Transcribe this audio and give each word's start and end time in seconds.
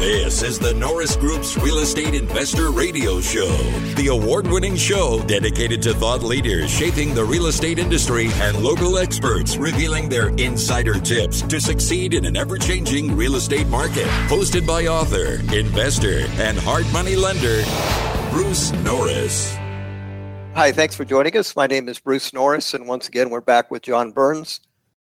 This 0.00 0.42
is 0.42 0.58
the 0.58 0.72
Norris 0.72 1.14
Group's 1.14 1.58
Real 1.58 1.80
Estate 1.80 2.14
Investor 2.14 2.70
Radio 2.70 3.20
Show, 3.20 3.54
the 3.96 4.06
award 4.06 4.46
winning 4.46 4.74
show 4.74 5.22
dedicated 5.26 5.82
to 5.82 5.92
thought 5.92 6.22
leaders 6.22 6.70
shaping 6.70 7.12
the 7.12 7.22
real 7.22 7.48
estate 7.48 7.78
industry 7.78 8.30
and 8.36 8.56
local 8.64 8.96
experts 8.96 9.58
revealing 9.58 10.08
their 10.08 10.30
insider 10.36 10.98
tips 10.98 11.42
to 11.42 11.60
succeed 11.60 12.14
in 12.14 12.24
an 12.24 12.34
ever 12.34 12.56
changing 12.56 13.14
real 13.14 13.34
estate 13.34 13.66
market. 13.66 14.06
Hosted 14.30 14.66
by 14.66 14.86
author, 14.86 15.34
investor, 15.54 16.20
and 16.38 16.56
hard 16.56 16.90
money 16.94 17.14
lender, 17.14 17.62
Bruce 18.30 18.72
Norris. 18.82 19.54
Hi, 20.54 20.72
thanks 20.72 20.94
for 20.94 21.04
joining 21.04 21.36
us. 21.36 21.54
My 21.54 21.66
name 21.66 21.90
is 21.90 21.98
Bruce 21.98 22.32
Norris, 22.32 22.72
and 22.72 22.88
once 22.88 23.06
again, 23.06 23.28
we're 23.28 23.42
back 23.42 23.70
with 23.70 23.82
John 23.82 24.12
Burns. 24.12 24.60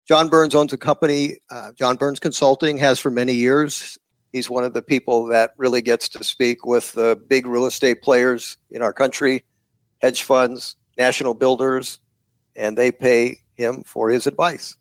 John 0.06 0.28
Burns 0.28 0.54
owns 0.54 0.74
a 0.74 0.78
company, 0.78 1.38
uh, 1.50 1.72
John 1.72 1.96
Burns 1.96 2.20
Consulting, 2.20 2.78
has 2.80 3.00
for 3.00 3.10
many 3.10 3.36
years. 3.36 3.98
He's 4.32 4.50
one 4.50 4.64
of 4.64 4.74
the 4.74 4.82
people 4.82 5.26
that 5.28 5.54
really 5.58 5.82
gets 5.82 6.08
to 6.10 6.24
speak 6.24 6.66
with 6.66 6.94
the 6.94 7.20
big 7.28 7.46
real 7.46 7.66
estate 7.66 8.02
players 8.02 8.58
in 8.70 8.82
our 8.82 8.94
country, 8.94 9.44
hedge 10.02 10.24
funds, 10.24 10.78
national 10.98 11.34
builders, 11.34 12.00
and 12.56 12.78
they 12.78 12.92
pay 12.92 13.40
him 13.56 13.84
for 13.84 14.10
his 14.10 14.28
advice. 14.28 14.76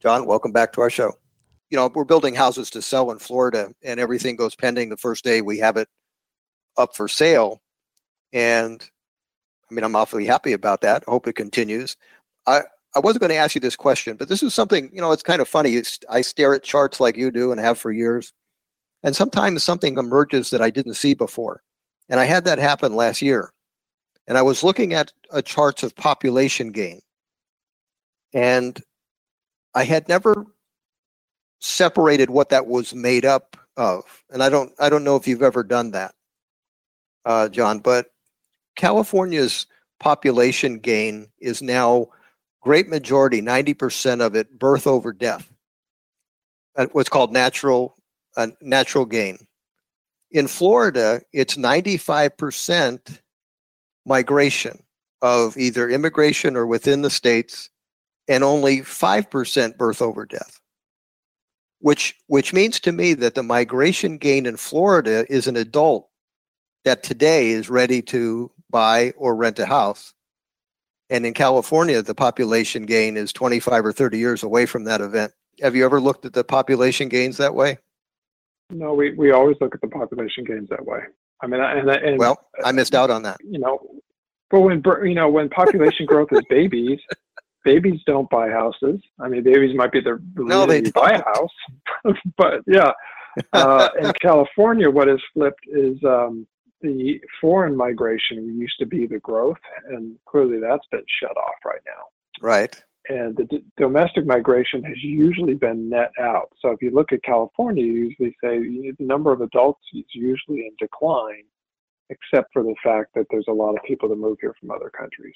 John, 0.00 0.26
welcome 0.26 0.52
back 0.52 0.72
to 0.72 0.80
our 0.80 0.90
show. 0.90 1.12
You 1.70 1.76
know, 1.76 1.90
we're 1.94 2.04
building 2.04 2.34
houses 2.34 2.68
to 2.70 2.82
sell 2.82 3.12
in 3.12 3.18
Florida, 3.18 3.72
and 3.84 4.00
everything 4.00 4.34
goes 4.34 4.56
pending 4.56 4.88
the 4.88 4.96
first 4.96 5.22
day 5.22 5.40
we 5.40 5.58
have 5.58 5.76
it 5.76 5.88
up 6.76 6.96
for 6.96 7.06
sale. 7.06 7.60
And 8.32 8.84
I 9.70 9.74
mean, 9.74 9.84
I'm 9.84 9.94
awfully 9.94 10.26
happy 10.26 10.52
about 10.52 10.80
that. 10.80 11.04
I 11.06 11.10
hope 11.12 11.28
it 11.28 11.34
continues. 11.34 11.96
I, 12.46 12.62
I 12.96 12.98
wasn't 12.98 13.20
going 13.20 13.30
to 13.30 13.36
ask 13.36 13.54
you 13.54 13.60
this 13.60 13.76
question, 13.76 14.16
but 14.16 14.28
this 14.28 14.42
is 14.42 14.52
something, 14.52 14.90
you 14.92 15.00
know, 15.00 15.12
it's 15.12 15.22
kind 15.22 15.40
of 15.40 15.46
funny. 15.46 15.80
I 16.08 16.22
stare 16.22 16.54
at 16.54 16.64
charts 16.64 16.98
like 16.98 17.16
you 17.16 17.30
do 17.30 17.52
and 17.52 17.60
have 17.60 17.78
for 17.78 17.92
years. 17.92 18.32
And 19.02 19.16
sometimes 19.16 19.62
something 19.62 19.96
emerges 19.96 20.50
that 20.50 20.60
I 20.60 20.70
didn't 20.70 20.94
see 20.94 21.14
before. 21.14 21.62
And 22.08 22.20
I 22.20 22.24
had 22.24 22.44
that 22.44 22.58
happen 22.58 22.94
last 22.94 23.22
year. 23.22 23.52
And 24.26 24.36
I 24.36 24.42
was 24.42 24.62
looking 24.62 24.92
at 24.92 25.12
a 25.32 25.42
charts 25.42 25.82
of 25.82 25.96
population 25.96 26.72
gain. 26.72 27.00
And 28.32 28.80
I 29.74 29.84
had 29.84 30.08
never 30.08 30.46
separated 31.60 32.30
what 32.30 32.50
that 32.50 32.66
was 32.66 32.94
made 32.94 33.24
up 33.24 33.56
of. 33.76 34.04
And 34.30 34.42
I 34.42 34.48
don't 34.48 34.72
I 34.78 34.88
don't 34.88 35.04
know 35.04 35.16
if 35.16 35.26
you've 35.26 35.42
ever 35.42 35.62
done 35.62 35.92
that, 35.92 36.14
uh, 37.24 37.48
John, 37.48 37.78
but 37.78 38.06
California's 38.76 39.66
population 39.98 40.78
gain 40.78 41.28
is 41.38 41.62
now 41.62 42.08
great 42.62 42.88
majority, 42.88 43.40
90% 43.40 44.20
of 44.20 44.34
it, 44.34 44.58
birth 44.58 44.86
over 44.86 45.12
death. 45.12 45.50
What's 46.92 47.08
called 47.08 47.32
natural 47.32 47.96
a 48.36 48.50
natural 48.60 49.04
gain. 49.04 49.38
In 50.30 50.46
Florida, 50.46 51.22
it's 51.32 51.56
95% 51.56 53.18
migration 54.06 54.82
of 55.22 55.56
either 55.56 55.88
immigration 55.88 56.56
or 56.56 56.66
within 56.66 57.02
the 57.02 57.10
states, 57.10 57.68
and 58.28 58.44
only 58.44 58.78
5% 58.78 59.76
birth 59.76 60.00
over 60.00 60.24
death. 60.24 60.60
Which, 61.80 62.14
which 62.26 62.52
means 62.52 62.78
to 62.80 62.92
me 62.92 63.14
that 63.14 63.34
the 63.34 63.42
migration 63.42 64.18
gain 64.18 64.46
in 64.46 64.56
Florida 64.56 65.26
is 65.28 65.46
an 65.46 65.56
adult 65.56 66.08
that 66.84 67.02
today 67.02 67.50
is 67.50 67.68
ready 67.68 68.02
to 68.02 68.50
buy 68.70 69.12
or 69.16 69.34
rent 69.34 69.58
a 69.58 69.66
house. 69.66 70.14
And 71.08 71.26
in 71.26 71.34
California, 71.34 72.02
the 72.02 72.14
population 72.14 72.86
gain 72.86 73.16
is 73.16 73.32
25 73.32 73.86
or 73.86 73.92
30 73.92 74.18
years 74.18 74.42
away 74.42 74.66
from 74.66 74.84
that 74.84 75.00
event. 75.00 75.32
Have 75.60 75.74
you 75.74 75.84
ever 75.84 76.00
looked 76.00 76.24
at 76.24 76.32
the 76.32 76.44
population 76.44 77.08
gains 77.08 77.36
that 77.38 77.54
way? 77.54 77.78
No, 78.70 78.94
we, 78.94 79.14
we 79.14 79.32
always 79.32 79.56
look 79.60 79.74
at 79.74 79.80
the 79.80 79.88
population 79.88 80.44
gains 80.44 80.68
that 80.70 80.84
way. 80.84 81.00
I 81.42 81.46
mean, 81.46 81.60
and, 81.60 81.88
and 81.88 82.18
well, 82.18 82.48
I 82.64 82.72
missed 82.72 82.94
out 82.94 83.10
on 83.10 83.22
that. 83.22 83.38
You 83.42 83.58
know, 83.58 83.78
but 84.50 84.60
when 84.60 84.82
you 85.04 85.14
know 85.14 85.28
when 85.28 85.48
population 85.48 86.06
growth 86.06 86.28
is 86.32 86.42
babies, 86.50 86.98
babies 87.64 88.00
don't 88.06 88.28
buy 88.30 88.50
houses. 88.50 89.00
I 89.18 89.28
mean, 89.28 89.42
babies 89.42 89.76
might 89.76 89.92
be 89.92 90.00
the 90.00 90.14
reason 90.14 90.48
no, 90.48 90.66
they 90.66 90.82
buy 90.90 91.12
a 91.12 91.24
house, 91.24 92.16
but 92.36 92.60
yeah. 92.66 92.90
Uh, 93.52 93.88
in 94.00 94.12
California, 94.20 94.90
what 94.90 95.08
has 95.08 95.20
flipped 95.32 95.64
is 95.68 95.96
um, 96.04 96.46
the 96.82 97.20
foreign 97.40 97.76
migration 97.76 98.58
used 98.58 98.74
to 98.80 98.86
be 98.86 99.06
the 99.06 99.20
growth, 99.20 99.60
and 99.88 100.16
clearly 100.26 100.58
that's 100.60 100.84
been 100.90 101.04
shut 101.20 101.36
off 101.36 101.54
right 101.64 101.80
now. 101.86 102.04
Right 102.42 102.82
and 103.10 103.36
the 103.36 103.44
d- 103.44 103.64
domestic 103.76 104.24
migration 104.24 104.84
has 104.84 105.02
usually 105.02 105.54
been 105.54 105.88
net 105.88 106.12
out. 106.20 106.50
So 106.62 106.70
if 106.70 106.80
you 106.80 106.92
look 106.92 107.12
at 107.12 107.22
California, 107.24 107.84
you 107.84 108.04
usually 108.08 108.36
say 108.42 108.58
the 108.60 108.94
number 109.00 109.32
of 109.32 109.40
adults 109.40 109.82
is 109.92 110.04
usually 110.14 110.60
in 110.60 110.70
decline, 110.78 111.42
except 112.08 112.52
for 112.52 112.62
the 112.62 112.74
fact 112.82 113.10
that 113.16 113.26
there's 113.30 113.48
a 113.48 113.52
lot 113.52 113.74
of 113.74 113.82
people 113.82 114.08
that 114.08 114.16
move 114.16 114.38
here 114.40 114.54
from 114.60 114.70
other 114.70 114.90
countries. 114.90 115.34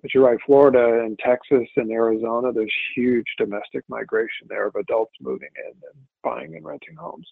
But 0.00 0.14
you're 0.14 0.24
right, 0.24 0.38
Florida 0.46 1.02
and 1.04 1.18
Texas 1.18 1.68
and 1.76 1.90
Arizona, 1.90 2.52
there's 2.52 2.72
huge 2.94 3.26
domestic 3.36 3.84
migration 3.88 4.46
there 4.48 4.68
of 4.68 4.76
adults 4.76 5.12
moving 5.20 5.50
in 5.66 5.72
and 5.72 6.04
buying 6.22 6.54
and 6.54 6.64
renting 6.64 6.94
homes. 6.94 7.26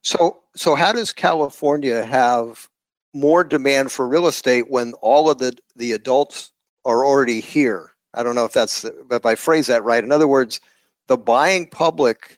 So, 0.00 0.44
so 0.54 0.76
how 0.76 0.92
does 0.92 1.12
California 1.12 2.04
have 2.04 2.68
more 3.12 3.42
demand 3.42 3.90
for 3.90 4.06
real 4.06 4.28
estate 4.28 4.70
when 4.70 4.92
all 4.94 5.30
of 5.30 5.38
the 5.38 5.56
the 5.76 5.92
adults 5.92 6.52
are 6.84 7.04
already 7.04 7.40
here. 7.40 7.92
I 8.14 8.22
don't 8.22 8.34
know 8.34 8.44
if 8.44 8.52
that's, 8.52 8.84
if 8.84 9.26
I 9.26 9.34
phrase 9.34 9.66
that 9.66 9.84
right. 9.84 10.04
In 10.04 10.12
other 10.12 10.28
words, 10.28 10.60
the 11.08 11.16
buying 11.16 11.68
public 11.68 12.36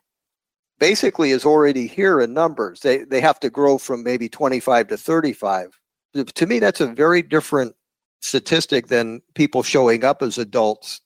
basically 0.78 1.30
is 1.30 1.44
already 1.44 1.86
here 1.86 2.20
in 2.20 2.34
numbers. 2.34 2.80
They 2.80 2.98
they 2.98 3.20
have 3.20 3.40
to 3.40 3.50
grow 3.50 3.78
from 3.78 4.02
maybe 4.02 4.28
25 4.28 4.88
to 4.88 4.96
35. 4.96 5.78
To 6.14 6.46
me, 6.46 6.58
that's 6.58 6.80
a 6.80 6.86
very 6.86 7.22
different 7.22 7.74
statistic 8.20 8.88
than 8.88 9.20
people 9.34 9.62
showing 9.62 10.04
up 10.04 10.22
as 10.22 10.38
adults 10.38 11.00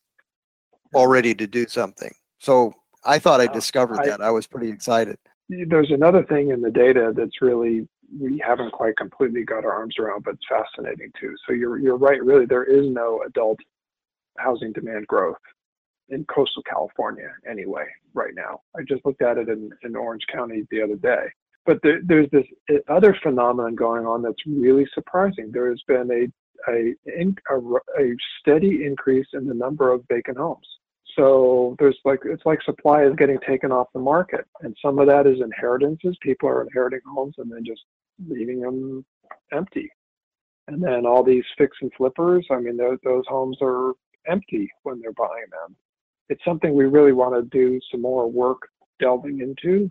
already 0.95 1.35
to 1.35 1.47
do 1.47 1.67
something. 1.67 2.13
So 2.39 2.73
I 3.05 3.19
thought 3.19 3.41
I 3.41 3.47
discovered 3.47 3.99
uh, 3.99 4.03
I, 4.03 4.07
that. 4.07 4.21
I 4.21 4.31
was 4.31 4.47
pretty 4.47 4.71
excited. 4.71 5.19
There's 5.49 5.91
another 5.91 6.25
thing 6.25 6.51
in 6.51 6.61
the 6.61 6.71
data 6.71 7.13
that's 7.15 7.43
really 7.43 7.89
we 8.19 8.43
haven't 8.45 8.73
quite 8.73 8.97
completely 8.97 9.45
got 9.45 9.65
our 9.65 9.73
arms 9.73 9.97
around, 9.99 10.25
but 10.25 10.35
it's 10.35 10.47
fascinating 10.49 11.13
too. 11.21 11.35
So 11.47 11.53
you're 11.53 11.79
you're 11.79 11.97
right. 11.97 12.23
Really, 12.23 12.47
there 12.47 12.65
is 12.65 12.91
no 12.91 13.23
adult 13.27 13.59
housing 14.39 14.73
demand 14.73 15.07
growth 15.07 15.37
in 16.09 16.25
coastal 16.25 16.63
California 16.69 17.31
anyway 17.49 17.87
right 18.15 18.35
now. 18.35 18.61
I 18.77 18.83
just 18.83 19.05
looked 19.05 19.23
at 19.23 19.39
it 19.39 19.49
in, 19.49 19.71
in 19.85 19.95
Orange 19.95 20.25
County 20.33 20.67
the 20.71 20.83
other 20.83 20.97
day. 20.97 21.27
But 21.67 21.79
there, 21.83 22.01
there's 22.05 22.29
this 22.33 22.47
eh, 22.69 22.79
other 22.89 23.17
phenomenon 23.23 23.75
going 23.75 24.07
on 24.07 24.23
that's 24.23 24.45
really 24.47 24.87
surprising. 24.95 25.51
There 25.53 25.69
has 25.69 25.83
been 25.87 26.11
a 26.11 26.27
a, 26.69 26.95
a, 27.09 27.59
a 27.99 28.15
steady 28.39 28.85
increase 28.85 29.29
in 29.33 29.47
the 29.47 29.55
number 29.55 29.91
of 29.91 30.05
vacant 30.11 30.37
homes. 30.37 30.67
So 31.17 31.77
there's 31.79 31.99
like 32.05 32.21
it's 32.25 32.45
like 32.45 32.63
supply 32.63 33.05
is 33.05 33.15
getting 33.17 33.39
taken 33.47 33.73
off 33.73 33.89
the 33.93 34.01
market, 34.01 34.47
and 34.61 34.77
some 34.81 34.99
of 34.99 35.09
that 35.09 35.27
is 35.27 35.41
inheritances. 35.41 36.17
People 36.23 36.49
are 36.49 36.63
inheriting 36.63 37.01
homes 37.07 37.35
and 37.39 37.51
then 37.51 37.65
just 37.65 37.83
leaving 38.29 38.61
them 38.61 39.05
empty. 39.53 39.91
And 40.69 40.83
then 40.83 41.07
all 41.07 41.25
these 41.25 41.45
fix 41.59 41.77
and 41.81 41.91
flippers, 41.97 42.47
I 42.51 42.61
mean, 42.61 42.77
those, 42.77 42.99
those 43.05 43.25
homes 43.29 43.59
are 43.61 43.93
empty 44.29 44.71
when 44.83 45.01
they're 45.01 45.13
buying 45.13 45.47
them. 45.51 45.77
It's 46.29 46.45
something 46.45 46.75
we 46.75 46.85
really 46.85 47.13
want 47.13 47.35
to 47.35 47.43
do 47.57 47.81
some 47.91 48.03
more 48.03 48.31
work 48.31 48.69
delving 49.01 49.41
into. 49.41 49.91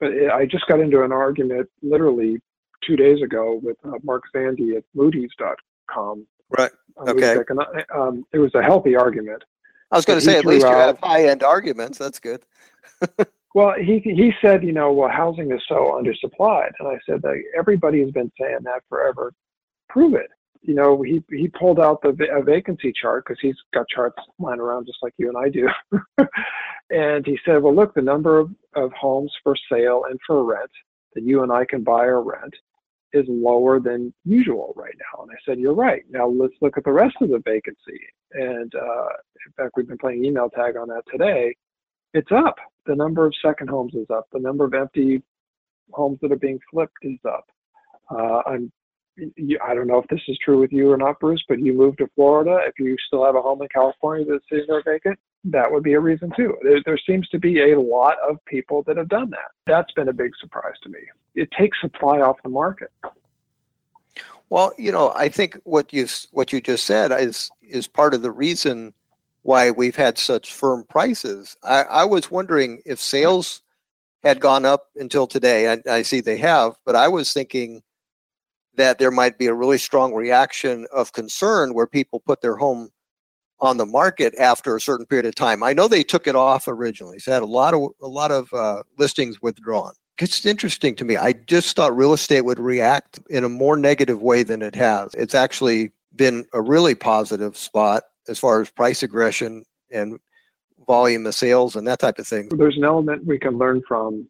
But 0.00 0.12
it, 0.12 0.30
I 0.30 0.46
just 0.46 0.66
got 0.66 0.80
into 0.80 1.04
an 1.04 1.12
argument 1.12 1.68
literally 1.82 2.40
two 2.84 2.96
days 2.96 3.22
ago 3.22 3.60
with 3.62 3.76
uh, 3.84 3.92
Mark 4.02 4.24
Zandi 4.34 4.76
at 4.76 4.84
Moody's.com. 4.94 6.26
Right. 6.56 6.72
Okay. 6.98 7.36
Um, 7.94 8.24
it 8.32 8.38
was 8.38 8.54
a 8.54 8.62
healthy 8.62 8.96
argument. 8.96 9.42
I 9.90 9.96
was 9.96 10.04
going 10.04 10.18
to 10.18 10.24
say, 10.24 10.36
at 10.36 10.44
least 10.44 10.66
you 10.66 10.72
have 10.72 10.98
high 10.98 11.28
end 11.28 11.42
arguments. 11.42 11.98
That's 11.98 12.18
good. 12.18 12.42
Well, 13.56 13.72
he 13.80 14.00
he 14.00 14.34
said, 14.42 14.62
you 14.62 14.72
know, 14.72 14.92
well, 14.92 15.08
housing 15.08 15.50
is 15.50 15.62
so 15.66 15.98
undersupplied, 15.98 16.72
and 16.78 16.88
I 16.88 16.98
said 17.08 17.22
that 17.22 17.42
everybody 17.58 18.02
has 18.02 18.10
been 18.10 18.30
saying 18.38 18.58
that 18.64 18.82
forever. 18.86 19.32
Prove 19.88 20.12
it. 20.12 20.28
You 20.60 20.74
know, 20.74 21.00
he 21.00 21.24
he 21.30 21.48
pulled 21.48 21.80
out 21.80 22.02
the 22.02 22.10
a 22.36 22.42
vacancy 22.42 22.92
chart 23.00 23.24
because 23.24 23.38
he's 23.40 23.56
got 23.72 23.88
charts 23.88 24.18
lying 24.38 24.60
around 24.60 24.84
just 24.84 24.98
like 25.00 25.14
you 25.16 25.30
and 25.30 25.38
I 25.38 25.48
do, 25.48 25.70
and 26.90 27.24
he 27.24 27.38
said, 27.46 27.62
well, 27.62 27.74
look, 27.74 27.94
the 27.94 28.02
number 28.02 28.38
of, 28.38 28.50
of 28.74 28.92
homes 28.92 29.32
for 29.42 29.56
sale 29.72 30.02
and 30.10 30.20
for 30.26 30.44
rent 30.44 30.70
that 31.14 31.24
you 31.24 31.42
and 31.42 31.50
I 31.50 31.64
can 31.64 31.82
buy 31.82 32.04
or 32.04 32.22
rent 32.22 32.54
is 33.14 33.24
lower 33.26 33.80
than 33.80 34.12
usual 34.26 34.74
right 34.76 34.96
now. 34.98 35.22
And 35.22 35.30
I 35.30 35.36
said, 35.46 35.58
you're 35.58 35.72
right. 35.72 36.02
Now 36.10 36.28
let's 36.28 36.52
look 36.60 36.76
at 36.76 36.84
the 36.84 36.92
rest 36.92 37.16
of 37.22 37.30
the 37.30 37.40
vacancy. 37.42 38.00
And 38.32 38.74
uh, 38.74 39.08
in 39.46 39.52
fact, 39.56 39.72
we've 39.78 39.88
been 39.88 39.96
playing 39.96 40.26
email 40.26 40.50
tag 40.50 40.76
on 40.76 40.88
that 40.88 41.04
today 41.10 41.54
it's 42.16 42.32
up. 42.32 42.56
The 42.86 42.94
number 42.94 43.26
of 43.26 43.34
second 43.44 43.68
homes 43.68 43.94
is 43.94 44.08
up. 44.10 44.28
The 44.32 44.38
number 44.38 44.64
of 44.64 44.74
empty 44.74 45.22
homes 45.92 46.18
that 46.22 46.32
are 46.32 46.36
being 46.36 46.60
flipped 46.70 46.98
is 47.02 47.18
up. 47.26 47.48
Uh, 48.10 48.42
I'm, 48.46 48.72
I 49.66 49.74
don't 49.74 49.86
know 49.86 49.98
if 49.98 50.08
this 50.08 50.20
is 50.28 50.38
true 50.44 50.60
with 50.60 50.72
you 50.72 50.92
or 50.92 50.96
not, 50.96 51.18
Bruce, 51.20 51.42
but 51.48 51.58
you 51.58 51.72
moved 51.72 51.98
to 51.98 52.08
Florida. 52.14 52.58
If 52.62 52.78
you 52.78 52.96
still 53.06 53.24
have 53.24 53.34
a 53.34 53.42
home 53.42 53.62
in 53.62 53.68
California 53.68 54.26
that's 54.28 54.44
sitting 54.48 54.66
there 54.68 54.82
vacant, 54.84 55.18
that 55.44 55.70
would 55.70 55.82
be 55.82 55.94
a 55.94 56.00
reason 56.00 56.32
too. 56.36 56.56
There, 56.62 56.80
there 56.84 56.98
seems 57.06 57.28
to 57.28 57.38
be 57.38 57.72
a 57.72 57.80
lot 57.80 58.16
of 58.28 58.44
people 58.46 58.82
that 58.84 58.96
have 58.96 59.08
done 59.08 59.30
that. 59.30 59.52
That's 59.66 59.92
been 59.92 60.08
a 60.08 60.12
big 60.12 60.32
surprise 60.40 60.74
to 60.82 60.88
me. 60.88 61.00
It 61.34 61.50
takes 61.58 61.80
supply 61.80 62.20
off 62.20 62.36
the 62.42 62.48
market. 62.48 62.90
Well, 64.48 64.72
you 64.78 64.92
know, 64.92 65.12
I 65.14 65.28
think 65.28 65.58
what 65.64 65.92
you 65.92 66.06
what 66.30 66.52
you 66.52 66.60
just 66.60 66.84
said 66.84 67.10
is 67.12 67.50
is 67.62 67.88
part 67.88 68.14
of 68.14 68.22
the 68.22 68.30
reason 68.30 68.94
why 69.46 69.70
we've 69.70 69.96
had 69.96 70.18
such 70.18 70.52
firm 70.52 70.84
prices. 70.88 71.56
I, 71.62 71.82
I 71.82 72.04
was 72.04 72.30
wondering 72.32 72.82
if 72.84 72.98
sales 72.98 73.62
had 74.24 74.40
gone 74.40 74.64
up 74.64 74.88
until 74.96 75.28
today. 75.28 75.72
I, 75.72 75.78
I 75.88 76.02
see 76.02 76.20
they 76.20 76.36
have, 76.38 76.72
but 76.84 76.96
I 76.96 77.06
was 77.06 77.32
thinking 77.32 77.82
that 78.74 78.98
there 78.98 79.12
might 79.12 79.38
be 79.38 79.46
a 79.46 79.54
really 79.54 79.78
strong 79.78 80.12
reaction 80.12 80.86
of 80.92 81.12
concern 81.12 81.74
where 81.74 81.86
people 81.86 82.18
put 82.18 82.42
their 82.42 82.56
home 82.56 82.90
on 83.60 83.76
the 83.76 83.86
market 83.86 84.34
after 84.34 84.74
a 84.74 84.80
certain 84.80 85.06
period 85.06 85.26
of 85.26 85.36
time. 85.36 85.62
I 85.62 85.72
know 85.72 85.86
they 85.86 86.02
took 86.02 86.26
it 86.26 86.34
off 86.34 86.66
originally. 86.66 87.20
So 87.20 87.32
had 87.32 87.42
a 87.42 87.46
lot 87.46 87.72
of 87.72 87.90
a 88.02 88.08
lot 88.08 88.32
of 88.32 88.52
uh, 88.52 88.82
listings 88.98 89.40
withdrawn. 89.40 89.92
It's 90.20 90.44
interesting 90.44 90.96
to 90.96 91.04
me. 91.04 91.16
I 91.16 91.34
just 91.34 91.76
thought 91.76 91.96
real 91.96 92.12
estate 92.12 92.42
would 92.42 92.58
react 92.58 93.20
in 93.30 93.44
a 93.44 93.48
more 93.48 93.76
negative 93.76 94.20
way 94.20 94.42
than 94.42 94.60
it 94.60 94.74
has. 94.74 95.14
It's 95.14 95.34
actually 95.34 95.92
been 96.16 96.46
a 96.52 96.60
really 96.60 96.94
positive 96.96 97.56
spot 97.56 98.02
as 98.28 98.38
far 98.38 98.60
as 98.60 98.70
price 98.70 99.02
aggression 99.02 99.64
and 99.90 100.18
volume 100.86 101.26
of 101.26 101.34
sales 101.34 101.76
and 101.76 101.86
that 101.86 101.98
type 101.98 102.18
of 102.18 102.26
thing. 102.26 102.48
There's 102.50 102.76
an 102.76 102.84
element 102.84 103.24
we 103.24 103.38
can 103.38 103.58
learn 103.58 103.82
from, 103.86 104.28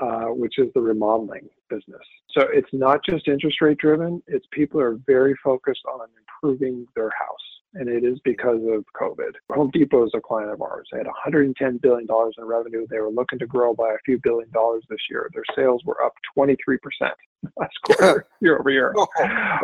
uh, 0.00 0.26
which 0.26 0.58
is 0.58 0.68
the 0.74 0.80
remodeling 0.80 1.48
business. 1.68 2.02
So 2.30 2.46
it's 2.52 2.68
not 2.72 3.00
just 3.08 3.28
interest 3.28 3.60
rate 3.60 3.78
driven, 3.78 4.22
it's 4.26 4.46
people 4.52 4.80
are 4.80 4.98
very 5.06 5.34
focused 5.42 5.82
on 5.86 6.08
improving 6.42 6.86
their 6.94 7.10
house 7.18 7.49
and 7.74 7.88
it 7.88 8.04
is 8.04 8.18
because 8.24 8.60
of 8.66 8.84
COVID. 9.00 9.32
Home 9.52 9.70
Depot 9.72 10.04
is 10.04 10.12
a 10.14 10.20
client 10.20 10.50
of 10.50 10.60
ours. 10.60 10.88
They 10.90 10.98
had 10.98 11.06
$110 11.06 11.80
billion 11.80 12.06
in 12.38 12.44
revenue. 12.44 12.86
They 12.88 12.98
were 12.98 13.10
looking 13.10 13.38
to 13.38 13.46
grow 13.46 13.74
by 13.74 13.90
a 13.90 13.98
few 14.04 14.18
billion 14.22 14.50
dollars 14.50 14.82
this 14.90 14.98
year. 15.08 15.30
Their 15.32 15.44
sales 15.54 15.82
were 15.84 16.02
up 16.02 16.12
23% 16.36 16.56
last 17.56 17.72
quarter, 17.84 18.26
year 18.40 18.58
over 18.58 18.70
year. 18.70 18.92
Oh, 18.96 19.06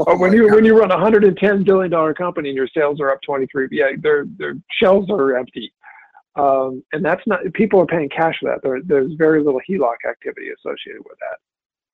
oh 0.07 0.19
when 0.19 0.33
you 0.33 0.49
God. 0.49 0.55
when 0.55 0.65
you 0.65 0.79
run 0.79 0.91
a 0.91 0.95
110 0.95 1.65
billion 1.65 1.91
dollar 1.91 2.15
company 2.15 2.51
and 2.51 2.57
your 2.57 2.69
sales 2.75 3.01
are 3.01 3.11
up 3.11 3.21
23, 3.23 3.69
yeah, 3.73 3.87
their 3.99 4.27
their 4.39 4.55
shelves 4.81 5.11
are 5.11 5.37
empty. 5.37 5.73
Um, 6.37 6.85
and 6.93 7.05
that's 7.05 7.23
not 7.27 7.41
people 7.55 7.81
are 7.81 7.87
paying 7.87 8.11
cash 8.11 8.37
for 8.41 8.51
that. 8.51 8.63
There, 8.63 8.81
there's 8.85 9.13
very 9.15 9.43
little 9.43 9.61
HELOC 9.69 9.97
activity 10.09 10.49
associated 10.51 11.03
with 11.09 11.19
that. 11.19 11.39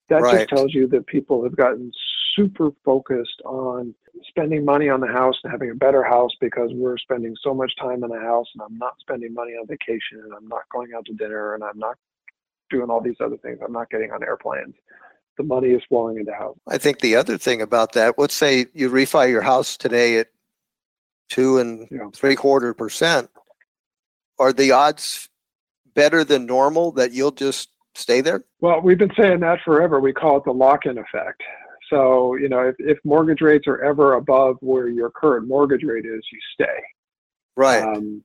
That 0.08 0.22
right. 0.22 0.38
just 0.38 0.48
tells 0.50 0.74
you 0.74 0.88
that 0.88 1.06
people 1.06 1.42
have 1.44 1.56
gotten 1.56 1.92
super 2.34 2.70
focused 2.84 3.40
on 3.44 3.94
spending 4.28 4.64
money 4.64 4.88
on 4.88 5.00
the 5.00 5.06
house 5.06 5.36
and 5.42 5.50
having 5.50 5.70
a 5.70 5.74
better 5.74 6.02
house 6.02 6.30
because 6.40 6.70
we're 6.74 6.98
spending 6.98 7.34
so 7.42 7.54
much 7.54 7.72
time 7.80 8.04
in 8.04 8.10
the 8.10 8.20
house 8.20 8.46
and 8.54 8.62
I'm 8.62 8.78
not 8.78 8.94
spending 9.00 9.34
money 9.34 9.52
on 9.52 9.66
vacation 9.66 10.20
and 10.22 10.32
I'm 10.32 10.48
not 10.48 10.62
going 10.70 10.90
out 10.96 11.04
to 11.06 11.14
dinner 11.14 11.54
and 11.54 11.64
I'm 11.64 11.78
not 11.78 11.96
doing 12.70 12.90
all 12.90 13.00
these 13.00 13.16
other 13.20 13.36
things. 13.38 13.58
I'm 13.64 13.72
not 13.72 13.90
getting 13.90 14.12
on 14.12 14.22
airplanes. 14.22 14.74
The 15.38 15.44
money 15.44 15.68
is 15.68 15.82
flowing 15.88 16.18
into 16.18 16.32
house. 16.32 16.58
I 16.68 16.78
think 16.78 17.00
the 17.00 17.16
other 17.16 17.38
thing 17.38 17.62
about 17.62 17.92
that, 17.92 18.18
let's 18.18 18.34
say 18.34 18.66
you 18.74 18.90
refi 18.90 19.30
your 19.30 19.42
house 19.42 19.76
today 19.76 20.18
at 20.18 20.28
two 21.28 21.58
and 21.58 21.88
yeah. 21.90 22.08
three 22.12 22.36
quarter 22.36 22.74
percent. 22.74 23.30
Are 24.38 24.52
the 24.52 24.72
odds 24.72 25.28
better 25.94 26.24
than 26.24 26.46
normal 26.46 26.92
that 26.92 27.12
you'll 27.12 27.32
just 27.32 27.70
stay 27.94 28.20
there? 28.20 28.44
Well, 28.60 28.80
we've 28.80 28.98
been 28.98 29.12
saying 29.18 29.40
that 29.40 29.60
forever. 29.64 30.00
We 30.00 30.12
call 30.12 30.38
it 30.38 30.44
the 30.44 30.52
lock-in 30.52 30.98
effect. 30.98 31.42
So, 31.92 32.36
you 32.36 32.48
know, 32.48 32.60
if, 32.60 32.76
if 32.78 32.98
mortgage 33.04 33.42
rates 33.42 33.66
are 33.66 33.82
ever 33.82 34.14
above 34.14 34.56
where 34.60 34.88
your 34.88 35.10
current 35.10 35.46
mortgage 35.46 35.82
rate 35.82 36.06
is, 36.06 36.22
you 36.32 36.38
stay. 36.54 36.80
Right. 37.54 37.82
Um, 37.82 38.24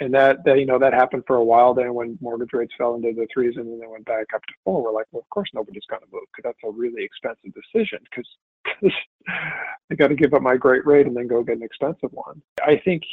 and 0.00 0.12
that, 0.12 0.38
that, 0.44 0.58
you 0.58 0.66
know, 0.66 0.80
that 0.80 0.92
happened 0.92 1.22
for 1.24 1.36
a 1.36 1.44
while 1.44 1.72
then 1.72 1.94
when 1.94 2.18
mortgage 2.20 2.52
rates 2.52 2.72
fell 2.76 2.96
into 2.96 3.12
the 3.12 3.28
threes 3.32 3.54
and 3.56 3.66
then 3.70 3.78
they 3.78 3.86
went 3.86 4.04
back 4.06 4.26
up 4.34 4.42
to 4.42 4.52
four. 4.64 4.82
We're 4.82 4.92
like, 4.92 5.06
well, 5.12 5.20
of 5.20 5.30
course 5.30 5.48
nobody's 5.54 5.84
going 5.88 6.02
to 6.02 6.08
move 6.12 6.24
because 6.34 6.50
that's 6.50 6.68
a 6.68 6.76
really 6.76 7.04
expensive 7.04 7.52
decision 7.54 8.00
because 8.10 8.92
I 9.90 9.94
got 9.94 10.08
to 10.08 10.16
give 10.16 10.34
up 10.34 10.42
my 10.42 10.56
great 10.56 10.84
rate 10.84 11.06
and 11.06 11.16
then 11.16 11.28
go 11.28 11.44
get 11.44 11.58
an 11.58 11.62
expensive 11.62 12.10
one. 12.10 12.42
I 12.66 12.80
think 12.84 13.04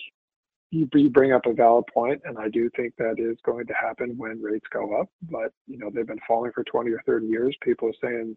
you, 0.72 0.90
you 0.96 1.12
bring 1.12 1.34
up 1.34 1.46
a 1.46 1.54
valid 1.54 1.86
point, 1.94 2.22
and 2.26 2.40
I 2.40 2.48
do 2.48 2.70
think 2.76 2.96
that 2.98 3.16
is 3.20 3.38
going 3.46 3.68
to 3.68 3.74
happen 3.74 4.18
when 4.18 4.42
rates 4.42 4.66
go 4.74 5.00
up. 5.00 5.08
But 5.30 5.54
you 5.68 5.78
know, 5.78 5.92
they've 5.94 6.08
been 6.08 6.20
falling 6.28 6.52
for 6.54 6.64
20 6.64 6.90
or 6.90 7.02
30 7.06 7.28
years. 7.28 7.56
People 7.62 7.90
are 7.90 8.08
saying 8.10 8.36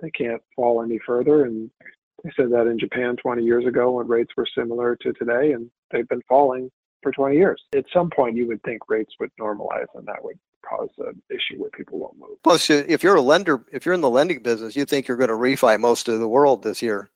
they 0.00 0.10
can't 0.10 0.42
fall 0.54 0.82
any 0.82 0.98
further, 1.06 1.44
and 1.44 1.70
they 2.22 2.30
said 2.36 2.50
that 2.52 2.66
in 2.66 2.78
Japan 2.78 3.16
20 3.16 3.42
years 3.42 3.66
ago 3.66 3.92
when 3.92 4.08
rates 4.08 4.32
were 4.36 4.46
similar 4.56 4.96
to 4.96 5.12
today, 5.12 5.52
and 5.52 5.70
they've 5.90 6.08
been 6.08 6.22
falling 6.28 6.70
for 7.02 7.12
20 7.12 7.36
years. 7.36 7.62
At 7.74 7.84
some 7.92 8.10
point, 8.10 8.36
you 8.36 8.46
would 8.48 8.62
think 8.62 8.88
rates 8.88 9.12
would 9.20 9.30
normalize, 9.40 9.86
and 9.94 10.06
that 10.06 10.22
would 10.22 10.38
cause 10.68 10.88
an 10.98 11.20
issue 11.30 11.60
where 11.60 11.70
people 11.70 11.98
won't 11.98 12.18
move. 12.18 12.42
Plus, 12.42 12.70
if 12.70 13.02
you're 13.02 13.16
a 13.16 13.22
lender, 13.22 13.64
if 13.72 13.84
you're 13.84 13.94
in 13.94 14.00
the 14.00 14.10
lending 14.10 14.42
business, 14.42 14.74
you 14.74 14.84
think 14.84 15.06
you're 15.06 15.16
going 15.16 15.28
to 15.28 15.34
refi 15.34 15.78
most 15.78 16.08
of 16.08 16.20
the 16.20 16.28
world 16.28 16.62
this 16.62 16.80
year 16.80 17.10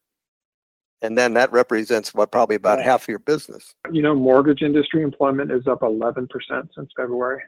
and 1.02 1.16
then 1.16 1.34
that 1.34 1.52
represents 1.52 2.14
what 2.14 2.32
probably 2.32 2.56
about 2.56 2.82
half 2.82 3.02
of 3.02 3.08
your 3.08 3.18
business. 3.20 3.74
You 3.92 4.02
know, 4.02 4.14
mortgage 4.14 4.62
industry 4.62 5.02
employment 5.02 5.52
is 5.52 5.66
up 5.66 5.80
11% 5.80 6.28
since 6.74 6.90
February. 6.96 7.42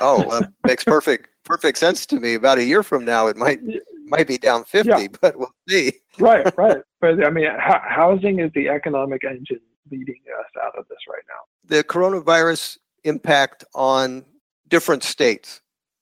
Oh, 0.00 0.26
well, 0.26 0.42
makes 0.66 0.84
perfect 0.84 1.28
perfect 1.44 1.78
sense 1.78 2.04
to 2.06 2.20
me. 2.20 2.34
About 2.34 2.58
a 2.58 2.64
year 2.64 2.82
from 2.82 3.04
now, 3.04 3.26
it 3.26 3.36
might 3.36 3.60
might 4.08 4.26
be 4.26 4.38
down 4.38 4.64
50, 4.64 4.88
yeah. 4.88 5.06
but 5.20 5.36
we'll 5.36 5.52
see. 5.68 5.92
right, 6.18 6.52
right. 6.58 6.78
But 7.00 7.24
I 7.24 7.30
mean, 7.30 7.46
ha- 7.46 7.84
housing 7.86 8.40
is 8.40 8.50
the 8.54 8.68
economic 8.68 9.24
engine 9.24 9.60
leading 9.90 10.20
us 10.38 10.62
out 10.62 10.76
of 10.78 10.86
this 10.88 10.98
right 11.08 11.22
now. 11.28 11.76
The 11.76 11.84
coronavirus 11.84 12.78
impact 13.04 13.64
on 13.74 14.24
different 14.68 15.02
states. 15.02 15.60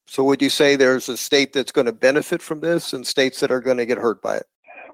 So, 0.08 0.23
would 0.25 0.41
you 0.41 0.50
say 0.50 0.76
there's 0.76 1.08
a 1.08 1.17
state 1.17 1.53
that's 1.53 1.73
going 1.73 1.87
to 1.87 1.93
benefit 1.93 2.41
from 2.41 2.61
this, 2.61 2.93
and 2.93 3.06
states 3.06 3.41
that 3.41 3.50
are 3.50 3.61
going 3.61 3.79
to 3.79 3.87
get 3.87 3.99
hurt 3.99 4.23
by 4.23 4.37
it? 4.37 4.47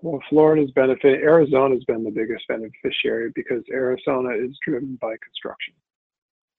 well, 0.03 0.21
Florida's 0.29 0.71
benefit, 0.73 1.23
Arizona's 1.23 1.85
been 1.85 2.03
the 2.03 2.11
biggest 2.11 2.47
beneficiary 2.49 3.31
because 3.35 3.63
Arizona 3.73 4.31
is 4.31 4.59
driven 4.67 4.99
by 5.01 5.15
construction. 5.23 5.75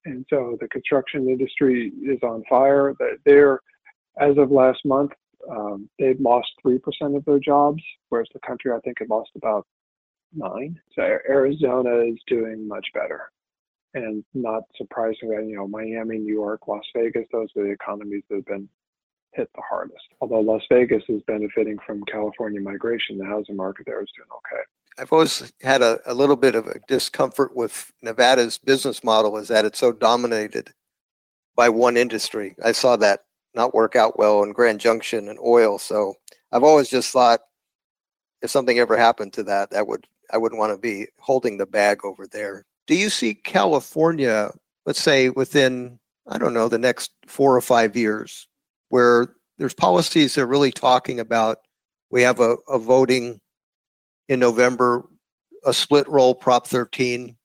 And 0.06 0.26
so 0.30 0.58
the 0.60 0.68
construction 0.70 1.28
industry 1.28 1.92
is 2.04 2.20
on 2.24 2.44
fire. 2.50 2.94
They're, 3.26 3.60
as 4.20 4.38
of 4.38 4.52
last 4.52 4.80
month, 4.86 5.12
um, 5.50 5.90
they've 6.00 6.20
lost 6.20 6.50
3% 6.66 6.80
of 7.16 7.26
their 7.26 7.40
jobs, 7.40 7.84
whereas 8.10 8.28
the 8.34 8.40
country, 8.40 8.72
I 8.72 8.80
think, 8.80 9.00
had 9.00 9.10
lost 9.10 9.32
about 9.36 9.66
nine. 10.34 10.80
So 10.96 11.02
Arizona 11.02 12.00
is 12.02 12.20
doing 12.28 12.68
much 12.68 12.88
better. 12.94 13.32
And 13.94 14.24
not 14.34 14.64
surprisingly, 14.76 15.50
you 15.50 15.56
know, 15.56 15.68
Miami, 15.68 16.18
New 16.18 16.34
York, 16.34 16.68
Las 16.68 16.84
Vegas, 16.96 17.26
those 17.32 17.50
are 17.56 17.64
the 17.64 17.72
economies 17.72 18.24
that 18.30 18.38
have 18.38 18.46
been 18.46 18.68
hit 19.34 19.50
the 19.56 19.62
hardest. 19.68 20.04
Although 20.22 20.40
Las 20.40 20.64
Vegas 20.72 21.04
is 21.10 21.22
benefiting 21.28 21.78
from 21.86 22.04
California 22.06 22.62
migration, 22.62 23.18
the 23.18 23.26
housing 23.26 23.56
market 23.56 23.86
there 23.86 24.02
is 24.02 24.10
doing 24.16 24.30
okay. 24.32 24.64
I've 24.98 25.12
always 25.12 25.52
had 25.62 25.82
a, 25.82 26.00
a 26.06 26.14
little 26.14 26.36
bit 26.36 26.56
of 26.56 26.68
a 26.68 26.80
discomfort 26.88 27.56
with 27.56 27.92
Nevada's 28.02 28.58
business 28.58 29.04
model 29.04 29.38
is 29.38 29.48
that 29.48 29.66
it's 29.66 29.80
so 29.80 29.92
dominated 29.92 30.72
by 31.56 31.70
one 31.70 31.98
industry. 31.98 32.56
I 32.64 32.72
saw 32.72 32.96
that 32.98 33.26
not 33.56 33.74
work 33.74 33.96
out 33.96 34.18
well 34.18 34.44
in 34.44 34.52
Grand 34.52 34.80
Junction 34.80 35.30
and 35.30 35.40
oil. 35.40 35.78
So 35.78 36.16
I've 36.52 36.64
always 36.64 36.90
just 36.90 37.12
thought 37.12 37.42
if 38.42 38.50
something 38.50 38.78
ever 38.80 38.98
happened 38.98 39.34
to 39.34 39.44
that, 39.44 39.72
that 39.72 39.88
would 39.88 40.08
I 40.32 40.38
wouldn't 40.38 40.60
want 40.60 40.74
to 40.74 40.78
be 40.78 41.08
holding 41.20 41.58
the 41.58 41.66
bag 41.66 42.04
over 42.04 42.28
there. 42.28 42.66
Do 42.88 42.96
you 42.96 43.10
see 43.10 43.36
California, 43.36 44.52
let's 44.86 45.02
say 45.02 45.30
within 45.30 46.00
I 46.28 46.38
don't 46.38 46.54
know 46.54 46.70
the 46.70 46.78
next 46.78 47.12
four 47.28 47.56
or 47.56 47.62
five 47.62 47.96
years, 47.96 48.48
where 48.90 49.36
there's 49.58 49.74
policies 49.74 50.36
that 50.36 50.42
are 50.42 50.48
really 50.48 50.72
talking 50.72 51.20
about 51.20 51.58
we 52.10 52.22
have 52.22 52.40
a, 52.40 52.58
a 52.68 52.78
voting 52.78 53.40
in 54.30 54.40
November, 54.40 55.04
a 55.66 55.74
split 55.74 56.08
roll 56.08 56.36
Prop 56.36 56.68
13, 56.68 57.36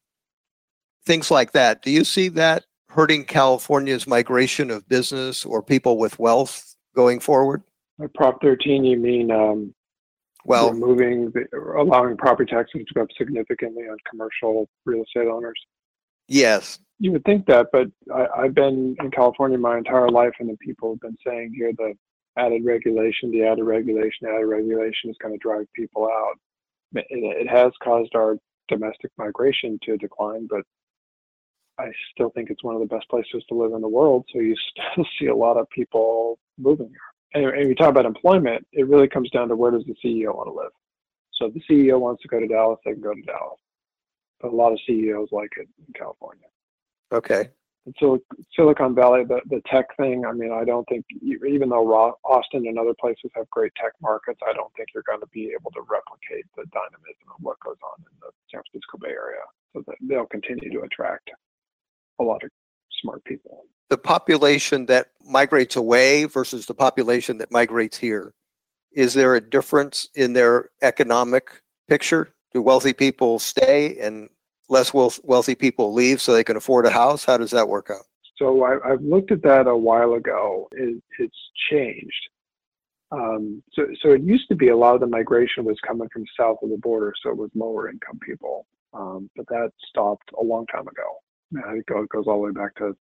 things 1.06 1.30
like 1.30 1.52
that. 1.52 1.82
Do 1.82 1.90
you 1.90 2.04
see 2.04 2.28
that 2.30 2.64
hurting 2.98 3.24
California's 3.24 4.08
migration 4.08 4.72
of 4.72 4.88
business 4.88 5.44
or 5.44 5.62
people 5.62 5.98
with 5.98 6.18
wealth 6.18 6.74
going 6.96 7.20
forward? 7.20 7.62
By 7.96 8.06
Prop 8.12 8.42
13, 8.42 8.84
you 8.84 8.98
mean 8.98 9.30
um, 9.30 9.72
well, 10.44 10.72
moving, 10.72 11.30
the, 11.30 11.46
allowing 11.78 12.16
property 12.16 12.52
taxes 12.52 12.82
to 12.88 12.94
go 12.94 13.02
up 13.02 13.08
significantly 13.16 13.84
on 13.84 13.96
commercial 14.10 14.68
real 14.84 15.04
estate 15.04 15.28
owners? 15.28 15.54
Yes. 16.26 16.80
You 16.98 17.12
would 17.12 17.22
think 17.22 17.46
that, 17.46 17.68
but 17.72 17.86
I, 18.12 18.42
have 18.42 18.54
been 18.56 18.96
in 18.98 19.12
California 19.12 19.58
my 19.58 19.78
entire 19.78 20.08
life, 20.08 20.32
and 20.40 20.48
the 20.48 20.56
people 20.56 20.94
have 20.94 21.00
been 21.00 21.16
saying 21.24 21.52
here 21.54 21.70
the 21.78 21.94
added 22.36 22.64
regulation, 22.64 23.30
the 23.30 23.44
added 23.44 23.62
regulation, 23.62 24.26
added 24.26 24.46
regulation 24.46 25.08
is 25.08 25.16
going 25.22 25.34
to 25.34 25.38
drive 25.38 25.66
people 25.72 26.06
out. 26.06 26.34
It, 26.96 27.06
it 27.10 27.48
has 27.48 27.70
caused 27.80 28.16
our 28.16 28.38
domestic 28.66 29.12
migration 29.18 29.78
to 29.84 29.96
decline, 29.96 30.48
but 30.50 30.62
I 31.78 31.90
still 32.12 32.30
think 32.30 32.50
it's 32.50 32.64
one 32.64 32.74
of 32.74 32.80
the 32.80 32.86
best 32.86 33.08
places 33.08 33.44
to 33.48 33.54
live 33.54 33.72
in 33.72 33.80
the 33.80 33.88
world. 33.88 34.24
So 34.32 34.40
you 34.40 34.56
still 34.92 35.06
see 35.18 35.26
a 35.26 35.34
lot 35.34 35.56
of 35.56 35.68
people 35.70 36.38
moving 36.58 36.88
here. 36.88 37.50
And, 37.50 37.58
and 37.58 37.68
you 37.68 37.74
talk 37.74 37.90
about 37.90 38.06
employment, 38.06 38.66
it 38.72 38.88
really 38.88 39.08
comes 39.08 39.30
down 39.30 39.48
to 39.48 39.56
where 39.56 39.70
does 39.70 39.84
the 39.84 39.94
CEO 40.04 40.34
want 40.34 40.48
to 40.48 40.52
live. 40.52 40.72
So 41.34 41.46
if 41.46 41.54
the 41.54 41.62
CEO 41.70 42.00
wants 42.00 42.22
to 42.22 42.28
go 42.28 42.40
to 42.40 42.48
Dallas, 42.48 42.80
they 42.84 42.92
can 42.92 43.02
go 43.02 43.14
to 43.14 43.22
Dallas. 43.22 43.60
But 44.40 44.52
a 44.52 44.56
lot 44.56 44.72
of 44.72 44.80
CEOs 44.86 45.28
like 45.30 45.50
it 45.56 45.68
in 45.86 45.92
California. 45.94 46.46
Okay. 47.12 47.48
And 47.86 47.94
So 48.00 48.18
Silicon 48.54 48.94
Valley, 48.94 49.24
the, 49.24 49.40
the 49.48 49.62
tech 49.70 49.86
thing, 49.96 50.24
I 50.26 50.32
mean, 50.32 50.52
I 50.52 50.64
don't 50.64 50.86
think, 50.88 51.04
even 51.22 51.68
though 51.68 52.16
Austin 52.24 52.66
and 52.66 52.78
other 52.78 52.94
places 53.00 53.30
have 53.34 53.48
great 53.50 53.72
tech 53.76 53.92
markets, 54.02 54.40
I 54.46 54.52
don't 54.52 54.72
think 54.76 54.88
you're 54.94 55.06
going 55.06 55.20
to 55.20 55.30
be 55.32 55.52
able 55.58 55.70
to 55.72 55.82
replicate 55.88 56.46
the 56.56 56.64
dynamism 56.72 57.28
of 57.30 57.40
what 57.40 57.60
goes 57.60 57.78
on 57.82 57.98
in 57.98 58.14
the 58.20 58.30
San 58.50 58.62
Francisco 58.70 58.98
Bay 58.98 59.14
Area. 59.14 59.44
So 59.74 59.84
that 59.86 59.96
they'll 60.00 60.26
continue 60.26 60.70
to 60.72 60.80
attract 60.82 61.30
a 62.18 62.22
lot 62.24 62.42
of 62.42 62.50
smart 63.00 63.24
people. 63.24 63.64
The 63.88 63.98
population 63.98 64.86
that 64.86 65.08
migrates 65.24 65.76
away 65.76 66.24
versus 66.24 66.66
the 66.66 66.74
population 66.74 67.38
that 67.38 67.50
migrates 67.50 67.96
here, 67.96 68.34
is 68.92 69.14
there 69.14 69.34
a 69.34 69.40
difference 69.40 70.08
in 70.14 70.32
their 70.32 70.70
economic 70.82 71.62
picture? 71.88 72.34
Do 72.52 72.62
wealthy 72.62 72.92
people 72.92 73.38
stay 73.38 73.98
and 73.98 74.28
less 74.68 74.92
wealthy 74.92 75.54
people 75.54 75.92
leave 75.92 76.20
so 76.20 76.32
they 76.32 76.44
can 76.44 76.56
afford 76.56 76.86
a 76.86 76.90
house? 76.90 77.24
How 77.24 77.38
does 77.38 77.50
that 77.52 77.68
work 77.68 77.90
out? 77.90 78.04
So 78.36 78.64
I, 78.64 78.90
have 78.90 79.02
looked 79.02 79.32
at 79.32 79.42
that 79.42 79.66
a 79.66 79.76
while 79.76 80.14
ago. 80.14 80.68
It, 80.72 81.02
it's 81.18 81.36
changed. 81.70 82.28
Um, 83.10 83.62
so, 83.72 83.86
so 84.02 84.12
it 84.12 84.22
used 84.22 84.48
to 84.48 84.54
be 84.54 84.68
a 84.68 84.76
lot 84.76 84.94
of 84.94 85.00
the 85.00 85.06
migration 85.06 85.64
was 85.64 85.78
coming 85.86 86.08
from 86.12 86.24
south 86.38 86.58
of 86.62 86.70
the 86.70 86.76
border, 86.76 87.14
so 87.22 87.30
it 87.30 87.36
was 87.36 87.50
lower 87.54 87.88
income 87.88 88.18
people. 88.20 88.66
Um, 88.92 89.30
but 89.34 89.46
that 89.48 89.70
stopped 89.88 90.28
a 90.38 90.44
long 90.44 90.66
time 90.66 90.86
ago. 90.86 91.20
It 91.52 91.86
goes 91.86 92.26
all 92.26 92.34
the 92.34 92.36
way 92.36 92.52
back 92.52 92.74
to 92.76 92.96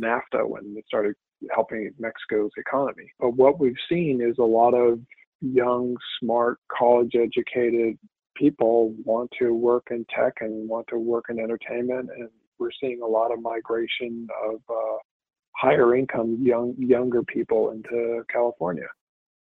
NAFTA 0.00 0.48
when 0.48 0.74
it 0.76 0.84
started 0.86 1.14
helping 1.54 1.90
Mexico's 1.98 2.50
economy. 2.56 3.10
But 3.18 3.36
what 3.36 3.58
we've 3.58 3.74
seen 3.88 4.20
is 4.22 4.36
a 4.38 4.44
lot 4.44 4.74
of 4.74 5.00
young, 5.40 5.96
smart, 6.20 6.58
college 6.70 7.12
educated 7.14 7.98
people 8.36 8.94
want 9.04 9.30
to 9.40 9.52
work 9.52 9.88
in 9.90 10.06
tech 10.14 10.34
and 10.40 10.68
want 10.68 10.86
to 10.88 10.98
work 10.98 11.26
in 11.28 11.38
entertainment, 11.38 12.10
and 12.16 12.28
we're 12.58 12.70
seeing 12.80 13.00
a 13.02 13.06
lot 13.06 13.32
of 13.32 13.42
migration 13.42 14.26
of 14.44 14.56
uh, 14.70 14.98
higher 15.56 15.94
income 15.94 16.38
young 16.40 16.74
younger 16.78 17.22
people 17.22 17.72
into 17.72 18.24
California, 18.32 18.86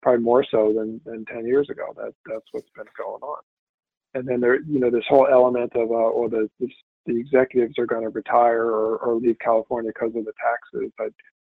probably 0.01 0.23
more 0.23 0.45
so 0.49 0.73
than 0.75 0.99
than 1.05 1.25
10 1.25 1.45
years 1.45 1.69
ago. 1.69 1.93
That 1.95 2.13
that's 2.25 2.45
what's 2.51 2.69
been 2.75 2.85
going 2.97 3.21
on. 3.21 3.41
And 4.15 4.27
then 4.27 4.39
there, 4.39 4.61
you 4.61 4.79
know, 4.79 4.89
this 4.89 5.03
whole 5.09 5.27
element 5.29 5.73
of, 5.75 5.91
uh, 5.91 5.93
or 5.93 6.29
the 6.29 6.49
this, 6.59 6.69
the 7.05 7.17
executives 7.17 7.77
are 7.77 7.85
going 7.85 8.03
to 8.03 8.09
retire 8.09 8.65
or, 8.65 8.97
or 8.97 9.15
leave 9.15 9.37
California 9.39 9.91
because 9.93 10.15
of 10.15 10.25
the 10.25 10.33
taxes. 10.41 10.91
I 10.99 11.09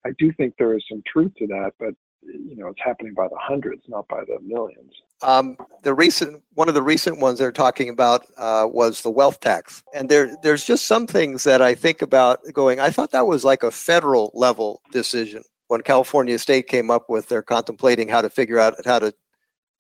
I 0.07 0.13
do 0.19 0.33
think 0.33 0.55
there 0.59 0.77
is 0.77 0.85
some 0.89 1.03
truth 1.11 1.33
to 1.39 1.47
that, 1.49 1.73
but 1.79 1.95
you 2.23 2.57
know 2.57 2.69
it's 2.69 2.81
happening 2.83 3.15
by 3.15 3.29
the 3.29 3.39
hundreds, 3.39 3.83
not 3.89 4.07
by 4.09 4.21
the 4.25 4.39
millions. 4.41 4.93
Um, 5.23 5.57
the 5.83 5.95
recent 5.95 6.43
one 6.55 6.69
of 6.69 6.75
the 6.75 6.83
recent 6.83 7.19
ones 7.19 7.39
they're 7.39 7.53
talking 7.53 7.89
about 7.89 8.27
uh, 8.37 8.69
was 8.71 9.03
the 9.03 9.11
wealth 9.11 9.41
tax, 9.41 9.83
and 9.95 10.09
there 10.09 10.37
there's 10.43 10.65
just 10.65 10.87
some 10.87 11.07
things 11.07 11.45
that 11.45 11.61
I 11.61 11.75
think 11.75 12.03
about 12.03 12.41
going. 12.53 12.81
I 12.81 12.91
thought 12.91 13.11
that 13.13 13.27
was 13.27 13.45
like 13.45 13.63
a 13.63 13.71
federal 13.71 14.31
level 14.35 14.81
decision 14.93 15.43
when 15.67 15.83
California 15.83 16.39
State 16.39 16.69
came 16.69 16.91
up 16.91 17.11
with 17.11 17.29
their 17.29 17.43
contemplating 17.43 18.09
how 18.09 18.23
to 18.23 18.31
figure 18.31 18.59
out 18.59 18.75
how 18.87 18.99
to 19.01 19.13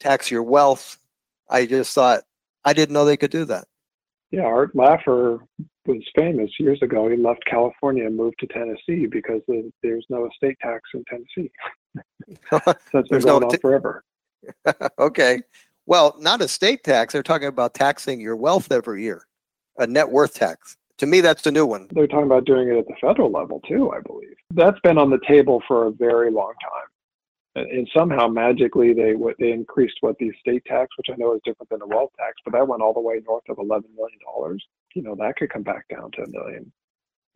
tax 0.00 0.30
your 0.30 0.42
wealth. 0.42 0.98
I 1.48 1.66
just 1.66 1.94
thought 1.94 2.22
I 2.64 2.72
didn't 2.72 2.92
know 2.92 3.04
they 3.04 3.16
could 3.16 3.30
do 3.30 3.44
that. 3.46 3.67
Yeah, 4.30 4.42
Art 4.42 4.74
Laffer 4.74 5.40
was 5.86 6.02
famous 6.16 6.50
years 6.60 6.80
ago. 6.82 7.08
He 7.08 7.16
left 7.16 7.44
California 7.46 8.06
and 8.06 8.16
moved 8.16 8.38
to 8.40 8.46
Tennessee 8.46 9.06
because 9.06 9.40
there's 9.82 10.06
no 10.10 10.28
estate 10.28 10.58
tax 10.60 10.82
in 10.94 11.04
Tennessee. 11.04 11.50
That's 12.92 13.08
been 13.08 13.20
going 13.20 13.40
no 13.40 13.48
t- 13.48 13.56
on 13.56 13.60
forever. 13.60 14.04
okay. 14.98 15.40
Well, 15.86 16.14
not 16.18 16.42
a 16.42 16.48
state 16.48 16.84
tax. 16.84 17.14
They're 17.14 17.22
talking 17.22 17.48
about 17.48 17.72
taxing 17.72 18.20
your 18.20 18.36
wealth 18.36 18.70
every 18.70 19.02
year, 19.02 19.22
a 19.78 19.86
net 19.86 20.10
worth 20.10 20.34
tax. 20.34 20.76
To 20.98 21.06
me, 21.06 21.20
that's 21.20 21.42
the 21.42 21.52
new 21.52 21.64
one. 21.64 21.86
They're 21.92 22.08
talking 22.08 22.26
about 22.26 22.44
doing 22.44 22.68
it 22.68 22.76
at 22.76 22.86
the 22.88 22.94
federal 23.00 23.30
level 23.30 23.60
too, 23.60 23.92
I 23.92 24.00
believe. 24.00 24.34
That's 24.52 24.78
been 24.80 24.98
on 24.98 25.10
the 25.10 25.20
table 25.26 25.62
for 25.66 25.86
a 25.86 25.92
very 25.92 26.30
long 26.30 26.52
time. 26.60 26.88
And 27.58 27.88
somehow 27.96 28.28
magically 28.28 28.92
they 28.92 29.14
they 29.38 29.52
increased 29.52 29.98
what 30.00 30.16
the 30.18 30.26
estate 30.26 30.64
tax, 30.66 30.88
which 30.96 31.08
I 31.10 31.16
know 31.16 31.34
is 31.34 31.40
different 31.44 31.70
than 31.70 31.80
the 31.80 31.86
wealth 31.86 32.10
tax, 32.18 32.34
but 32.44 32.52
that 32.52 32.66
went 32.66 32.82
all 32.82 32.94
the 32.94 33.00
way 33.00 33.20
north 33.26 33.44
of 33.48 33.58
eleven 33.58 33.90
million 33.96 34.18
dollars. 34.24 34.64
You 34.94 35.02
know 35.02 35.14
that 35.16 35.36
could 35.36 35.50
come 35.50 35.62
back 35.62 35.86
down 35.88 36.10
to 36.12 36.22
a 36.22 36.28
million 36.28 36.72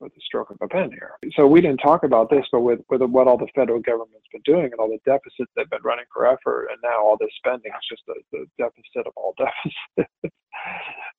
with 0.03 0.15
the 0.15 0.21
stroke 0.27 0.51
of 0.51 0.59
a 0.61 0.69
pen 0.69 0.91
here. 0.91 1.13
So 1.37 1.47
we 1.47 1.61
didn't 1.61 1.79
talk 1.79 2.03
about 2.03 2.29
this, 2.29 2.45
but 2.51 2.61
with, 2.61 2.81
with 2.91 3.01
what 3.03 3.29
all 3.29 3.39
the 3.39 3.47
federal 3.55 3.81
government's 3.81 4.27
been 4.33 4.43
doing 4.45 4.65
and 4.65 4.75
all 4.75 4.89
the 4.89 4.99
deficits 5.07 5.51
they've 5.57 5.71
been 5.71 5.83
running 5.83 6.05
forever, 6.13 6.69
and 6.71 6.79
now 6.83 6.99
all 7.03 7.17
this 7.19 7.31
spending 7.37 7.71
is 7.71 7.89
just 7.89 8.03
the, 8.07 8.15
the 8.33 8.47
deficit 8.59 9.07
of 9.07 9.13
all 9.17 9.35
deficits. 9.39 10.35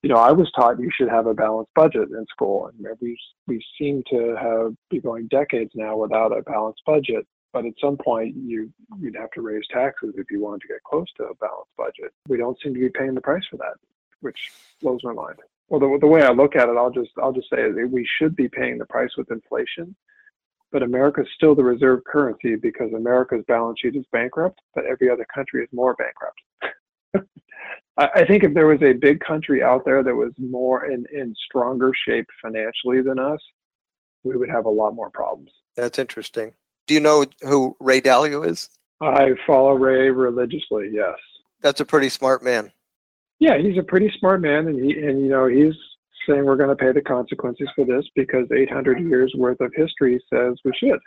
you 0.04 0.10
know, 0.10 0.18
I 0.18 0.32
was 0.32 0.52
taught 0.56 0.80
you 0.80 0.92
should 0.94 1.10
have 1.10 1.26
a 1.26 1.34
balanced 1.34 1.72
budget 1.74 2.10
in 2.10 2.26
school, 2.30 2.68
and 2.68 2.86
we 3.02 3.18
we 3.48 3.66
seem 3.80 4.04
to 4.12 4.36
have 4.40 4.76
be 4.92 5.00
going 5.00 5.28
decades 5.28 5.72
now 5.74 5.98
without 5.98 6.38
a 6.38 6.44
balanced 6.44 6.82
budget. 6.86 7.26
But 7.54 7.66
at 7.66 7.74
some 7.80 7.98
point, 7.98 8.36
you 8.36 8.74
you'd 9.00 9.16
have 9.16 9.32
to 9.32 9.42
raise 9.42 9.64
taxes 9.72 10.16
if 10.18 10.32
you 10.32 10.42
wanted 10.42 10.62
to 10.62 10.68
get 10.68 10.84
close 10.84 11.08
to 11.18 11.26
a 11.26 11.36
balanced 11.36 11.72
budget. 11.78 12.12
We 12.28 12.38
don't 12.38 12.60
seem 12.62 12.74
to 12.74 12.80
be 12.80 12.90
paying 12.90 13.14
the 13.14 13.22
price 13.22 13.44
for 13.50 13.58
that, 13.58 13.76
which 14.22 14.52
blows 14.82 15.02
my 15.04 15.14
mind 15.14 15.38
well, 15.74 15.80
the, 15.80 15.98
the 16.00 16.08
way 16.08 16.22
I 16.22 16.32
look 16.32 16.56
at 16.56 16.70
it, 16.70 16.78
I'll 16.78 16.92
just 16.92 17.12
I'll 17.22 17.32
just 17.32 17.50
say 17.50 17.68
we 17.72 18.08
should 18.20 18.36
be 18.36 18.48
paying 18.48 18.78
the 18.78 18.86
price 18.86 19.10
with 19.18 19.32
inflation, 19.32 19.96
but 20.72 20.84
America 20.84 21.22
is 21.22 21.28
still 21.36 21.56
the 21.56 21.64
reserve 21.64 22.04
currency 22.04 22.56
because 22.56 22.94
America's 22.94 23.44
balance 23.48 23.80
sheet 23.80 23.96
is 23.96 24.06
bankrupt, 24.12 24.60
but 24.76 24.86
every 24.86 25.10
other 25.10 25.26
country 25.34 25.64
is 25.64 25.70
more 25.72 25.96
bankrupt. 25.96 27.30
I, 27.98 28.22
I 28.22 28.26
think 28.26 28.44
if 28.44 28.54
there 28.54 28.68
was 28.68 28.82
a 28.82 28.94
big 28.94 29.20
country 29.22 29.64
out 29.64 29.84
there 29.84 30.04
that 30.04 30.16
was 30.16 30.32
more 30.38 30.86
in, 30.86 31.06
in 31.12 31.34
stronger 31.46 31.92
shape 32.08 32.28
financially 32.42 33.02
than 33.02 33.18
us, 33.18 33.40
we 34.24 34.38
would 34.38 34.50
have 34.50 34.66
a 34.66 34.70
lot 34.70 34.94
more 34.94 35.10
problems. 35.10 35.50
That's 35.76 35.98
interesting. 35.98 36.54
Do 36.88 36.94
you 36.94 37.00
know 37.00 37.26
who 37.42 37.76
Ray 37.80 38.02
Dalio 38.02 38.48
is? 38.48 38.70
I 39.02 39.32
follow 39.46 39.74
Ray 39.74 40.10
religiously, 40.10 40.90
yes. 40.92 41.16
That's 41.62 41.80
a 41.80 41.86
pretty 41.86 42.10
smart 42.10 42.44
man 42.44 42.72
yeah, 43.44 43.58
he's 43.58 43.78
a 43.78 43.84
pretty 43.84 44.10
smart 44.20 44.40
man, 44.40 44.68
and 44.68 44.80
he 44.84 44.98
and 44.98 45.22
you 45.22 45.28
know 45.28 45.48
he's 45.48 45.74
saying 46.28 46.46
we're 46.46 46.56
going 46.56 46.70
to 46.70 46.76
pay 46.76 46.94
the 46.94 47.02
consequences 47.02 47.68
for 47.76 47.84
this 47.84 48.06
because 48.16 48.48
800 48.56 49.02
years 49.02 49.34
worth 49.38 49.60
of 49.60 49.74
history 49.76 50.24
says 50.34 50.54
we 50.64 50.72
should, 50.80 51.00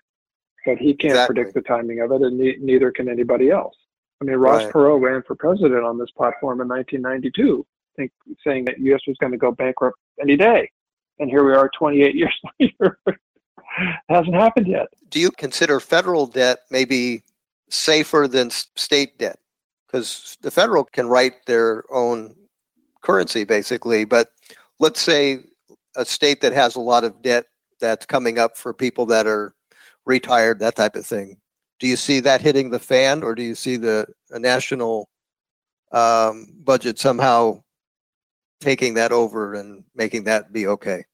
but 0.67 0.77
he 0.77 0.95
can't 0.95 1.13
exactly. 1.13 1.35
predict 1.35 1.55
the 1.55 1.63
timing 1.63 2.01
of 2.01 2.13
it, 2.13 2.21
and 2.21 2.39
ne- 2.39 2.59
neither 2.61 2.91
can 2.91 3.09
anybody 3.09 3.51
else. 3.51 3.75
I 4.21 4.27
mean, 4.27 4.37
Ross 4.37 4.65
right. 4.65 4.73
Perot 4.73 5.01
ran 5.01 5.23
for 5.27 5.35
president 5.35 5.83
on 5.83 5.99
this 5.99 6.11
platform 6.15 6.61
in 6.61 6.69
1992, 6.69 7.67
think, 7.97 8.13
saying 8.47 8.67
that 8.67 8.79
U.S. 8.81 9.01
was 9.07 9.17
going 9.19 9.33
to 9.33 9.39
go 9.39 9.53
bankrupt 9.53 9.97
any 10.21 10.37
day, 10.37 10.71
and 11.19 11.31
here 11.31 11.43
we 11.43 11.55
are 11.55 11.71
28 11.79 12.15
years 12.23 12.39
later. 12.61 12.99
Hasn't 14.09 14.35
happened 14.35 14.67
yet. 14.67 14.87
Do 15.11 15.21
you 15.21 15.31
consider 15.31 15.81
federal 15.81 16.27
debt 16.27 16.61
maybe 16.71 17.23
safer 17.69 18.29
than 18.29 18.51
state 18.51 19.19
debt? 19.19 19.39
because 19.87 20.37
the 20.43 20.51
federal 20.51 20.85
can 20.85 21.09
write 21.09 21.47
their 21.47 21.85
own 21.91 22.35
currency 23.03 23.45
basically. 23.45 24.05
But 24.05 24.29
let's 24.79 25.01
say 25.01 25.41
a 25.97 26.05
state 26.05 26.41
that 26.41 26.53
has 26.53 26.77
a 26.77 26.81
lot 26.81 27.05
of 27.05 27.23
debt 27.23 27.47
that's 27.81 28.07
coming 28.07 28.39
up 28.39 28.57
for 28.57 28.75
people 28.75 29.07
that 29.07 29.27
are 29.27 29.55
retired, 30.05 30.59
that 30.61 30.77
type 30.77 30.97
of 30.97 31.07
thing. 31.07 31.39
Do 31.79 31.87
you 31.87 31.97
see 31.97 32.21
that 32.21 32.41
hitting 32.41 32.71
the 32.71 32.79
fan, 32.79 33.23
or 33.23 33.35
do 33.35 33.43
you 33.43 33.55
see 33.55 33.77
the 33.77 34.07
national 34.31 35.09
um, 35.93 36.49
budget 36.65 36.99
somehow 36.99 37.63
taking 38.61 38.95
that 38.95 39.13
over 39.13 39.55
and 39.55 39.85
making 39.95 40.25
that 40.25 40.53
be 40.53 40.67
okay? 40.67 41.05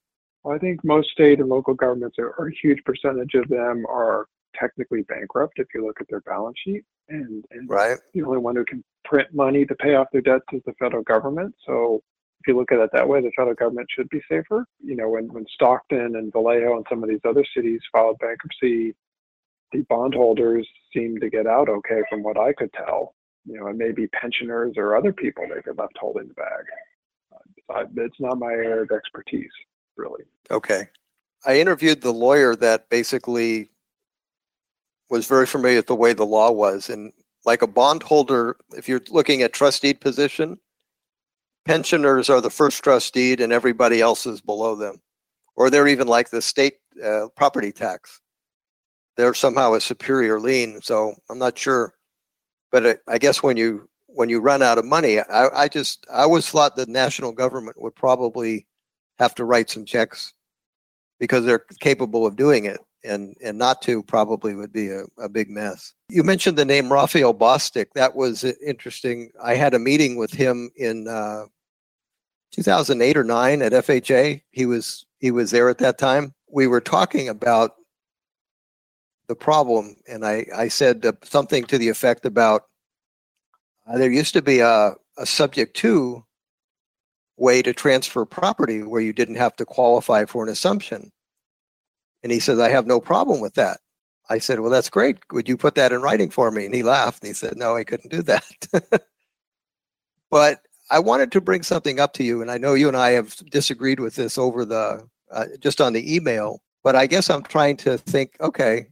Well, 0.42 0.54
I 0.54 0.58
think 0.58 0.84
most 0.84 1.10
state 1.10 1.40
and 1.40 1.48
local 1.48 1.74
governments, 1.74 2.16
are, 2.18 2.30
a 2.30 2.52
huge 2.62 2.82
percentage 2.84 3.34
of 3.34 3.48
them 3.48 3.84
are 3.88 4.26
technically 4.58 5.02
bankrupt 5.02 5.58
if 5.58 5.68
you 5.74 5.84
look 5.86 6.00
at 6.00 6.08
their 6.08 6.20
balance 6.20 6.56
sheet 6.64 6.84
and, 7.08 7.44
and 7.50 7.68
right. 7.68 7.98
the 8.14 8.22
only 8.22 8.38
one 8.38 8.56
who 8.56 8.64
can 8.64 8.82
print 9.04 9.28
money 9.32 9.64
to 9.64 9.74
pay 9.76 9.94
off 9.94 10.08
their 10.12 10.20
debts 10.20 10.44
is 10.52 10.62
the 10.66 10.74
federal 10.78 11.02
government. 11.02 11.54
So 11.66 12.02
if 12.40 12.48
you 12.48 12.56
look 12.56 12.72
at 12.72 12.78
it 12.78 12.90
that 12.92 13.08
way, 13.08 13.20
the 13.20 13.30
federal 13.36 13.54
government 13.54 13.88
should 13.94 14.08
be 14.08 14.20
safer. 14.28 14.66
You 14.84 14.96
know, 14.96 15.08
when, 15.08 15.32
when 15.32 15.46
Stockton 15.54 16.16
and 16.16 16.32
Vallejo 16.32 16.76
and 16.76 16.86
some 16.88 17.02
of 17.02 17.08
these 17.08 17.20
other 17.26 17.44
cities 17.56 17.80
filed 17.92 18.18
bankruptcy, 18.18 18.94
the 19.72 19.82
bondholders 19.88 20.68
seemed 20.92 21.20
to 21.20 21.30
get 21.30 21.46
out 21.46 21.68
okay 21.68 22.02
from 22.10 22.22
what 22.22 22.38
I 22.38 22.52
could 22.52 22.72
tell. 22.72 23.14
You 23.44 23.58
know, 23.58 23.66
and 23.68 23.78
maybe 23.78 24.06
pensioners 24.08 24.74
or 24.76 24.96
other 24.96 25.12
people 25.12 25.44
they 25.48 25.60
get 25.62 25.78
left 25.78 25.96
holding 25.98 26.28
the 26.28 26.34
bag. 26.34 26.64
It's 27.96 28.20
not 28.20 28.38
my 28.38 28.52
area 28.52 28.82
of 28.82 28.90
expertise, 28.90 29.50
really. 29.96 30.24
Okay. 30.50 30.88
I 31.44 31.58
interviewed 31.58 32.00
the 32.00 32.12
lawyer 32.12 32.54
that 32.56 32.88
basically 32.88 33.70
was 35.10 35.26
very 35.26 35.46
familiar 35.46 35.78
with 35.78 35.86
the 35.86 35.94
way 35.94 36.12
the 36.12 36.24
law 36.24 36.50
was. 36.50 36.88
And 36.88 37.12
like 37.44 37.62
a 37.62 37.66
bondholder, 37.66 38.56
if 38.76 38.88
you're 38.88 39.02
looking 39.10 39.42
at 39.42 39.52
trustee 39.52 39.94
position, 39.94 40.58
pensioners 41.64 42.30
are 42.30 42.40
the 42.40 42.50
first 42.50 42.82
trustee 42.82 43.34
and 43.34 43.52
everybody 43.52 44.00
else 44.00 44.26
is 44.26 44.40
below 44.40 44.76
them. 44.76 45.00
Or 45.56 45.68
they're 45.68 45.88
even 45.88 46.08
like 46.08 46.30
the 46.30 46.40
state 46.40 46.74
uh, 47.04 47.26
property 47.36 47.72
tax. 47.72 48.20
They're 49.16 49.34
somehow 49.34 49.74
a 49.74 49.80
superior 49.80 50.40
lien. 50.40 50.80
So 50.80 51.14
I'm 51.28 51.38
not 51.38 51.58
sure. 51.58 51.92
But 52.70 53.02
I 53.06 53.18
guess 53.18 53.42
when 53.42 53.56
you 53.56 53.88
when 54.06 54.28
you 54.28 54.40
run 54.40 54.62
out 54.62 54.78
of 54.78 54.84
money, 54.84 55.20
I, 55.20 55.48
I 55.48 55.68
just 55.68 56.06
I 56.10 56.22
always 56.22 56.48
thought 56.48 56.76
the 56.76 56.86
national 56.86 57.32
government 57.32 57.80
would 57.80 57.94
probably 57.94 58.66
have 59.18 59.34
to 59.36 59.44
write 59.44 59.70
some 59.70 59.84
checks 59.84 60.32
because 61.20 61.44
they're 61.44 61.64
capable 61.80 62.26
of 62.26 62.36
doing 62.36 62.64
it 62.64 62.80
and 63.04 63.34
and 63.42 63.58
not 63.58 63.82
to 63.82 64.02
probably 64.02 64.54
would 64.54 64.72
be 64.72 64.88
a, 64.88 65.04
a 65.18 65.28
big 65.28 65.50
mess. 65.50 65.92
You 66.08 66.22
mentioned 66.22 66.56
the 66.56 66.64
name 66.64 66.92
Raphael 66.92 67.34
Bostic. 67.34 67.86
That 67.94 68.14
was 68.14 68.44
interesting. 68.44 69.30
I 69.42 69.54
had 69.54 69.74
a 69.74 69.78
meeting 69.78 70.16
with 70.16 70.32
him 70.32 70.70
in 70.76 71.08
uh, 71.08 71.44
2008 72.52 73.16
or 73.16 73.24
nine 73.24 73.62
at 73.62 73.72
FHA. 73.72 74.42
He 74.50 74.66
was 74.66 75.06
he 75.18 75.30
was 75.30 75.50
there 75.50 75.68
at 75.68 75.78
that 75.78 75.98
time. 75.98 76.34
We 76.50 76.66
were 76.66 76.80
talking 76.80 77.28
about 77.28 77.72
the 79.28 79.36
problem, 79.36 79.96
and 80.08 80.24
I 80.24 80.46
I 80.54 80.68
said 80.68 81.04
something 81.24 81.64
to 81.64 81.78
the 81.78 81.88
effect 81.88 82.26
about 82.26 82.64
uh, 83.86 83.98
there 83.98 84.10
used 84.10 84.34
to 84.34 84.42
be 84.42 84.60
a 84.60 84.94
a 85.18 85.26
subject 85.26 85.76
to 85.76 86.24
way 87.42 87.60
to 87.62 87.72
transfer 87.72 88.24
property 88.24 88.82
where 88.82 89.00
you 89.00 89.12
didn't 89.12 89.34
have 89.34 89.56
to 89.56 89.64
qualify 89.64 90.24
for 90.24 90.44
an 90.44 90.48
assumption 90.48 91.10
and 92.22 92.30
he 92.30 92.40
says, 92.40 92.58
I 92.58 92.70
have 92.70 92.86
no 92.86 93.00
problem 93.00 93.40
with 93.40 93.54
that. 93.54 93.80
I 94.30 94.38
said, 94.38 94.60
Well, 94.60 94.70
that's 94.70 94.90
great. 94.90 95.18
Would 95.32 95.48
you 95.48 95.56
put 95.56 95.74
that 95.74 95.92
in 95.92 96.02
writing 96.02 96.30
for 96.30 96.50
me? 96.50 96.64
And 96.64 96.74
he 96.74 96.82
laughed 96.82 97.22
and 97.22 97.28
he 97.28 97.34
said, 97.34 97.56
No, 97.56 97.76
I 97.76 97.84
couldn't 97.84 98.10
do 98.10 98.22
that. 98.22 98.44
but 100.30 100.60
I 100.90 100.98
wanted 100.98 101.32
to 101.32 101.40
bring 101.40 101.62
something 101.62 101.98
up 101.98 102.12
to 102.14 102.24
you. 102.24 102.40
And 102.40 102.50
I 102.50 102.58
know 102.58 102.74
you 102.74 102.88
and 102.88 102.96
I 102.96 103.10
have 103.10 103.34
disagreed 103.50 104.00
with 104.00 104.14
this 104.14 104.38
over 104.38 104.64
the 104.64 105.06
uh, 105.30 105.46
just 105.60 105.80
on 105.80 105.92
the 105.92 106.14
email, 106.14 106.62
but 106.84 106.94
I 106.94 107.06
guess 107.06 107.30
I'm 107.30 107.42
trying 107.42 107.76
to 107.78 107.98
think 107.98 108.36
okay, 108.40 108.86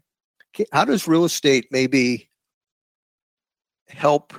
how 0.73 0.85
does 0.85 1.07
real 1.07 1.25
estate 1.25 1.69
maybe 1.71 2.29
help? 3.89 4.35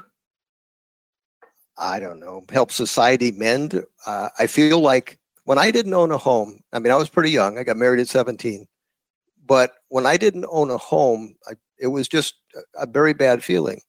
I 1.81 1.99
don't 1.99 2.19
know, 2.19 2.45
help 2.51 2.71
society 2.71 3.31
mend? 3.31 3.83
Uh, 4.05 4.29
I 4.37 4.45
feel 4.47 4.79
like 4.79 5.17
when 5.45 5.57
I 5.57 5.71
didn't 5.71 5.95
own 5.95 6.11
a 6.11 6.17
home, 6.17 6.61
I 6.71 6.79
mean, 6.79 6.93
I 6.93 6.95
was 6.95 7.09
pretty 7.09 7.31
young. 7.31 7.57
I 7.57 7.63
got 7.63 7.75
married 7.75 7.99
at 7.99 8.07
17. 8.07 8.67
But 9.47 9.73
when 9.89 10.05
I 10.05 10.15
didn't 10.15 10.45
own 10.49 10.69
a 10.69 10.77
home, 10.77 11.35
I, 11.47 11.53
it 11.79 11.87
was 11.87 12.07
just 12.07 12.35
a 12.75 12.85
very 12.85 13.13
bad 13.13 13.43
feeling. 13.43 13.81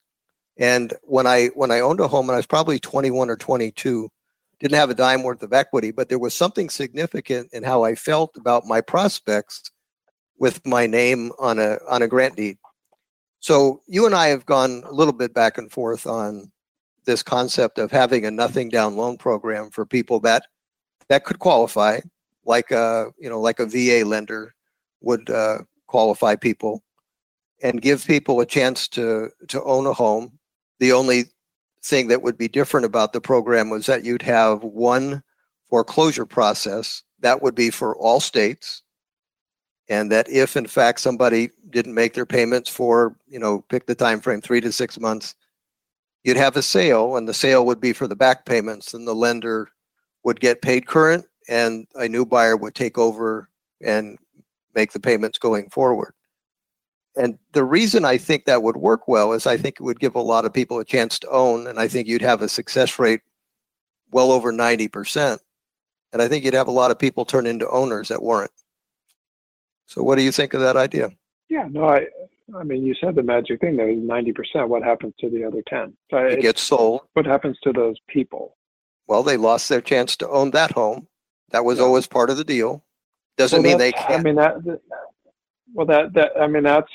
And 0.57 0.95
when 1.03 1.27
I 1.27 1.49
when 1.49 1.71
I 1.71 1.81
owned 1.81 2.01
a 2.01 2.09
home, 2.09 2.29
and 2.29 2.35
I 2.35 2.39
was 2.39 2.47
probably 2.47 2.79
21 2.79 3.31
or 3.31 3.37
22, 3.37 4.09
didn't 4.61 4.77
have 4.77 4.91
a 4.91 4.95
dime 4.95 5.23
worth 5.23 5.43
of 5.43 5.53
equity, 5.53 5.91
but 5.91 6.09
there 6.09 6.19
was 6.19 6.35
something 6.35 6.71
significant 6.71 7.51
in 7.53 7.63
how 7.63 7.85
I 7.85 7.95
felt 7.95 8.37
about 8.37 8.67
my 8.67 8.81
prospects 8.81 9.71
with 10.39 10.65
my 10.67 10.87
name 10.87 11.33
on 11.39 11.59
a 11.59 11.79
on 11.89 12.03
a 12.03 12.09
grant 12.09 12.37
deed. 12.37 12.59
So 13.41 13.83
you 13.87 14.07
and 14.07 14.15
I 14.15 14.29
have 14.29 14.47
gone 14.47 14.83
a 14.87 14.93
little 14.93 15.13
bit 15.13 15.35
back 15.35 15.59
and 15.59 15.71
forth 15.71 16.07
on 16.07 16.52
this 17.05 17.23
concept 17.23 17.79
of 17.79 17.91
having 17.91 18.25
a 18.25 18.31
nothing 18.31 18.69
down 18.69 18.97
loan 18.97 19.17
program 19.17 19.71
for 19.71 19.85
people 19.85 20.21
that 20.21 20.45
that 21.09 21.25
could 21.25 21.39
qualify, 21.39 22.01
like 22.45 22.71
a 22.71 23.13
you 23.19 23.29
know 23.29 23.41
like 23.41 23.61
a 23.61 23.67
VA 23.67 24.07
lender 24.07 24.55
would 25.01 25.29
uh, 25.31 25.59
qualify 25.87 26.37
people 26.37 26.83
and 27.63 27.83
give 27.83 28.07
people 28.07 28.41
a 28.41 28.47
chance 28.47 28.89
to 28.89 29.31
to 29.49 29.63
own 29.65 29.87
a 29.87 29.93
home. 29.93 30.39
The 30.81 30.93
only 30.93 31.27
thing 31.85 32.09
that 32.09 32.23
would 32.23 32.39
be 32.39 32.49
different 32.49 32.87
about 32.87 33.13
the 33.13 33.21
program 33.21 33.71
was 33.71 33.87
that 33.87 34.05
you'd 34.05 34.23
have 34.23 34.63
one 34.63 35.23
foreclosure 35.69 36.27
process 36.27 37.03
that 37.21 37.43
would 37.43 37.55
be 37.55 37.71
for 37.71 37.97
all 37.97 38.21
states 38.21 38.83
and 39.89 40.11
that 40.13 40.29
if 40.29 40.57
in 40.57 40.67
fact 40.67 41.01
somebody 41.01 41.51
didn't 41.71 41.95
make 41.95 42.15
their 42.15 42.27
payments 42.27 42.69
for 42.69 43.17
you 43.27 43.39
know 43.39 43.63
pick 43.69 43.87
the 43.87 43.95
time 43.95 44.21
frame 44.21 44.41
3 44.41 44.61
to 44.61 44.73
6 44.73 45.01
months 45.01 45.35
you'd 46.25 46.37
have 46.37 46.57
a 46.57 46.63
sale 46.63 47.17
and 47.17 47.29
the 47.29 47.35
sale 47.35 47.67
would 47.67 47.81
be 47.81 47.93
for 47.93 48.07
the 48.07 48.17
back 48.17 48.45
payments 48.45 48.95
and 48.95 49.07
the 49.07 49.15
lender 49.15 49.69
would 50.25 50.41
get 50.41 50.63
paid 50.63 50.87
current 50.87 51.25
and 51.49 51.87
a 51.97 52.09
new 52.09 52.25
buyer 52.25 52.57
would 52.57 52.75
take 52.75 52.99
over 52.99 53.49
and 53.85 54.19
make 54.75 54.93
the 54.93 55.01
payments 55.01 55.39
going 55.39 55.69
forward. 55.71 56.15
And 57.17 57.39
the 57.53 57.65
reason 57.65 58.05
I 58.05 58.17
think 58.17 58.47
that 58.47 58.63
would 58.63 58.77
work 58.77 59.07
well 59.07 59.33
is 59.33 59.47
I 59.47 59.57
think 59.57 59.77
it 59.77 59.83
would 59.83 60.01
give 60.01 60.15
a 60.15 60.21
lot 60.21 60.45
of 60.45 60.53
people 60.53 60.79
a 60.79 60.85
chance 60.85 61.19
to 61.19 61.29
own, 61.29 61.67
and 61.67 61.79
I 61.79 61.87
think 61.87 62.09
you'd 62.09 62.23
have 62.23 62.41
a 62.41 62.49
success 62.49 62.99
rate 62.99 63.21
well 64.11 64.33
over 64.33 64.53
90%. 64.53 65.39
And 66.13 66.23
I 66.23 66.29
think 66.29 66.45
you'd 66.45 66.55
have 66.55 66.69
a 66.69 66.73
lot 66.73 66.91
of 66.91 66.99
people 66.99 67.25
turn 67.25 67.47
into 67.47 67.69
owners 67.69 68.09
that 68.09 68.23
weren't. 68.23 68.51
So, 69.87 70.03
what 70.03 70.17
do 70.17 70.23
you 70.23 70.33
think 70.33 70.55
of 70.55 70.61
that 70.61 70.77
idea? 70.77 71.11
Yeah, 71.49 71.67
no, 71.71 71.85
I, 71.85 72.07
I 72.55 72.65
mean, 72.65 72.85
you 72.85 72.95
said 72.95 73.15
the 73.15 73.23
magic 73.23 73.61
thing 73.61 73.77
there 73.77 73.89
is 73.89 73.99
90%. 73.99 74.69
What 74.69 74.83
happens 74.83 75.15
to 75.21 75.31
the 75.31 75.45
other 75.45 75.63
10? 75.67 75.95
It, 76.11 76.39
it 76.39 76.43
gets 76.43 76.61
sold. 76.61 77.03
What 77.15 77.27
happens 77.27 77.59
to 77.63 77.73
those 77.73 77.97
people? 78.09 78.57
Well, 79.07 79.23
they 79.23 79.37
lost 79.37 79.69
their 79.69 79.81
chance 79.81 80.17
to 80.19 80.29
own 80.29 80.51
that 80.53 80.73
home. 80.73 81.07
That 81.51 81.65
was 81.65 81.79
yeah. 81.79 81.85
always 81.85 82.07
part 82.07 82.31
of 82.31 82.37
the 82.37 82.45
deal. 82.45 82.85
Doesn't 83.37 83.63
well, 83.63 83.73
mean 83.73 83.79
they 83.79 83.93
can't. 83.93 84.21
I 84.21 84.23
mean 84.23 84.37
that, 84.37 84.65
that. 84.65 84.81
Well, 85.75 85.87
that 85.87 86.13
that 86.15 86.33
I 86.39 86.47
mean 86.47 86.63
that's 86.63 86.93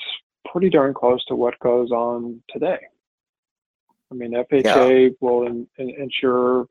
pretty 0.50 0.70
darn 0.70 0.94
close 0.94 1.24
to 1.26 1.34
what 1.34 1.58
goes 1.58 1.90
on 1.90 2.40
today. 2.48 2.78
I 4.10 4.14
mean, 4.14 4.32
FHA 4.32 4.64
yeah. 4.64 5.08
will 5.20 5.46
in, 5.46 5.66
in, 5.78 5.90
insure 5.90 6.66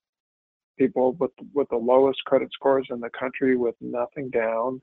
people 0.78 1.14
with 1.14 1.32
with 1.54 1.70
the 1.70 1.78
lowest 1.78 2.24
credit 2.26 2.50
scores 2.54 2.88
in 2.90 3.00
the 3.00 3.10
country 3.10 3.58
with 3.58 3.76
nothing 3.82 4.30
down 4.30 4.82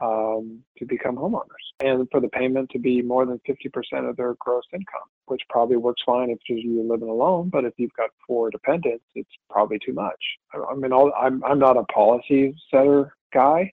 um, 0.00 0.60
to 0.78 0.86
become 0.86 1.16
homeowners, 1.16 1.44
and 1.80 2.08
for 2.10 2.20
the 2.20 2.28
payment 2.28 2.70
to 2.70 2.78
be 2.78 3.02
more 3.02 3.26
than 3.26 3.40
fifty 3.46 3.68
percent 3.68 4.06
of 4.06 4.16
their 4.16 4.34
gross 4.38 4.64
income, 4.72 5.08
which 5.26 5.42
probably 5.48 5.76
works 5.76 6.02
fine 6.04 6.30
if 6.30 6.38
you're 6.48 6.84
living 6.84 7.08
alone. 7.08 7.50
But 7.50 7.64
if 7.64 7.74
you've 7.76 7.92
got 7.94 8.10
four 8.26 8.50
dependents, 8.50 9.04
it's 9.14 9.30
probably 9.50 9.78
too 9.84 9.92
much. 9.92 10.22
I, 10.54 10.58
I 10.58 10.74
mean, 10.74 10.92
all, 10.92 11.12
I'm 11.18 11.44
I'm 11.44 11.58
not 11.58 11.76
a 11.76 11.84
policy 11.84 12.54
setter 12.70 13.14
guy, 13.32 13.72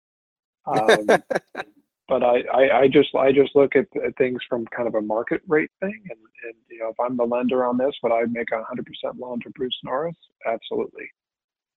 um, 0.65 1.05
but 2.07 2.23
I, 2.23 2.41
I, 2.53 2.79
I, 2.79 2.87
just 2.87 3.13
I 3.15 3.31
just 3.31 3.55
look 3.55 3.75
at, 3.75 3.85
at, 4.05 4.15
things 4.17 4.41
from 4.47 4.65
kind 4.67 4.87
of 4.87 4.95
a 4.95 5.01
market 5.01 5.41
rate 5.47 5.71
thing, 5.79 6.01
and, 6.09 6.19
and 6.43 6.53
you 6.69 6.79
know 6.79 6.89
if 6.89 6.99
I'm 6.99 7.17
the 7.17 7.25
lender 7.25 7.65
on 7.65 7.77
this, 7.77 7.95
would 8.03 8.11
I 8.11 8.25
make 8.25 8.49
a 8.51 8.55
100% 8.55 9.19
loan 9.19 9.39
to 9.41 9.49
Bruce 9.51 9.77
Norris? 9.83 10.15
Absolutely. 10.45 11.09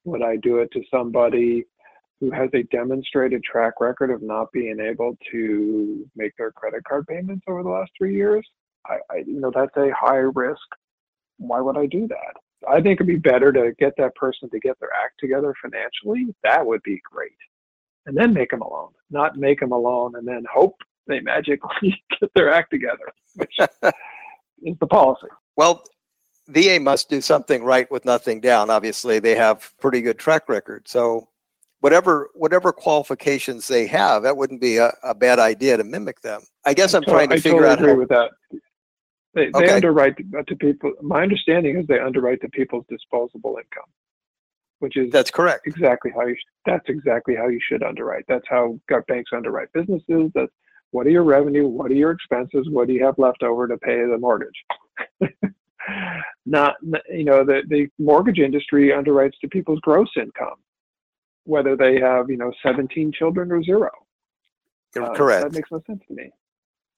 Would 0.05 0.23
I 0.23 0.37
do 0.37 0.59
it 0.59 0.71
to 0.73 0.83
somebody 0.91 1.67
who 2.21 2.31
has 2.31 2.51
a 2.55 2.63
demonstrated 2.65 3.43
track 3.43 3.75
record 3.81 4.11
of 4.11 4.23
not 4.23 4.53
being 4.53 4.79
able 4.81 5.17
to 5.33 6.09
make 6.15 6.37
their 6.37 6.53
credit 6.53 6.85
card 6.85 7.07
payments 7.07 7.45
over 7.49 7.63
the 7.63 7.69
last 7.69 7.91
three 7.97 8.15
years? 8.15 8.47
I, 8.87 8.99
I 9.11 9.17
you 9.27 9.41
know 9.41 9.51
that's 9.55 9.77
a 9.77 9.91
high 9.99 10.17
risk. 10.17 10.61
Why 11.39 11.61
would 11.61 11.79
I 11.79 11.87
do 11.87 12.07
that? 12.09 12.69
I 12.69 12.83
think 12.83 13.01
it'd 13.01 13.07
be 13.07 13.17
better 13.17 13.53
to 13.53 13.73
get 13.79 13.95
that 13.97 14.15
person 14.15 14.51
to 14.51 14.61
get 14.61 14.79
their 14.81 14.91
act 14.93 15.15
together 15.19 15.55
financially. 15.63 16.35
That 16.45 16.67
would 16.67 16.83
be 16.83 17.01
great 17.11 17.33
and 18.07 18.17
then 18.17 18.33
make 18.33 18.51
them 18.51 18.63
alone, 18.63 18.91
not 19.11 19.37
make 19.37 19.61
them 19.61 19.73
alone 19.73 20.17
and 20.17 20.27
then 20.27 20.45
hope 20.53 20.77
they 21.07 21.21
magically 21.21 22.03
get 22.21 22.31
their 22.35 22.53
act 22.53 22.71
together, 22.71 23.13
which 23.37 23.55
is 23.59 24.77
the 24.81 24.87
policy. 24.87 25.29
Well, 25.57 25.85
VA 26.49 26.79
must 26.81 27.09
do 27.09 27.21
something 27.21 27.63
right 27.63 27.91
with 27.91 28.05
nothing 28.05 28.41
down. 28.41 28.71
Obviously, 28.71 29.19
they 29.19 29.35
have 29.37 29.73
pretty 29.81 30.01
good 30.01 30.19
track 30.19 30.49
record. 30.49 30.89
So 30.89 31.29
whatever 31.81 32.31
whatever 32.35 32.73
qualifications 32.73 33.67
they 33.67 33.87
have, 33.87 34.23
that 34.23 34.37
wouldn't 34.37 34.61
be 34.61 34.77
a, 34.79 34.93
a 35.03 35.15
bad 35.15 35.39
idea 35.39 35.77
to 35.77 35.85
mimic 35.85 36.21
them. 36.21 36.43
I 36.65 36.75
guess 36.75 36.95
I'm 36.95 37.03
trying 37.03 37.29
to 37.31 37.37
I 37.37 37.41
figure 37.41 37.61
totally 37.61 37.71
out. 37.71 37.79
agree 37.79 37.93
how... 37.93 37.99
with 37.99 38.09
that. 38.09 38.31
They, 39.33 39.51
they 39.51 39.65
okay. 39.65 39.75
underwrite 39.75 40.17
to 40.17 40.57
people. 40.57 40.93
My 41.03 41.23
understanding 41.23 41.79
is 41.79 41.87
they 41.87 42.01
underwrite 42.01 42.41
to 42.41 42.49
people's 42.49 42.85
disposable 42.89 43.59
income 43.59 43.89
which 44.81 44.97
is 44.97 45.11
that's 45.13 45.31
correct. 45.31 45.67
Exactly 45.67 46.11
how 46.15 46.27
you 46.27 46.35
that's 46.67 46.89
exactly 46.89 47.37
how 47.37 47.49
you 47.49 47.61
should 47.63 47.83
underwrite. 47.83 48.25
That's 48.27 48.45
how 48.49 48.79
banks 49.07 49.31
underwrite 49.33 49.73
businesses. 49.73 50.31
That's 50.35 50.53
what 50.91 51.07
are 51.07 51.11
your 51.11 51.23
revenue, 51.23 51.69
what 51.69 51.91
are 51.91 51.95
your 51.95 52.11
expenses, 52.11 52.67
what 52.71 52.89
do 52.89 52.95
you 52.95 53.05
have 53.05 53.17
left 53.17 53.45
over 53.45 53.69
to 53.69 53.79
pay 53.79 54.05
the 54.07 54.19
mortgage? 54.19 54.65
Not 56.47 56.77
you 56.83 57.25
know 57.25 57.45
the 57.45 57.63
the 57.69 57.89
mortgage 57.99 58.39
industry 58.39 58.89
underwrites 58.89 59.39
to 59.43 59.49
people's 59.49 59.81
gross 59.81 60.09
income, 60.17 60.57
whether 61.51 61.77
they 61.77 62.01
have 62.01 62.31
you 62.31 62.37
know 62.37 62.53
17 62.63 63.13
children 63.13 63.53
or 63.53 63.63
zero. 63.63 63.91
Uh, 64.99 65.13
correct. 65.15 65.45
That 65.45 65.53
makes 65.53 65.71
no 65.71 65.83
sense 65.87 66.03
to 66.09 66.15
me. 66.15 66.31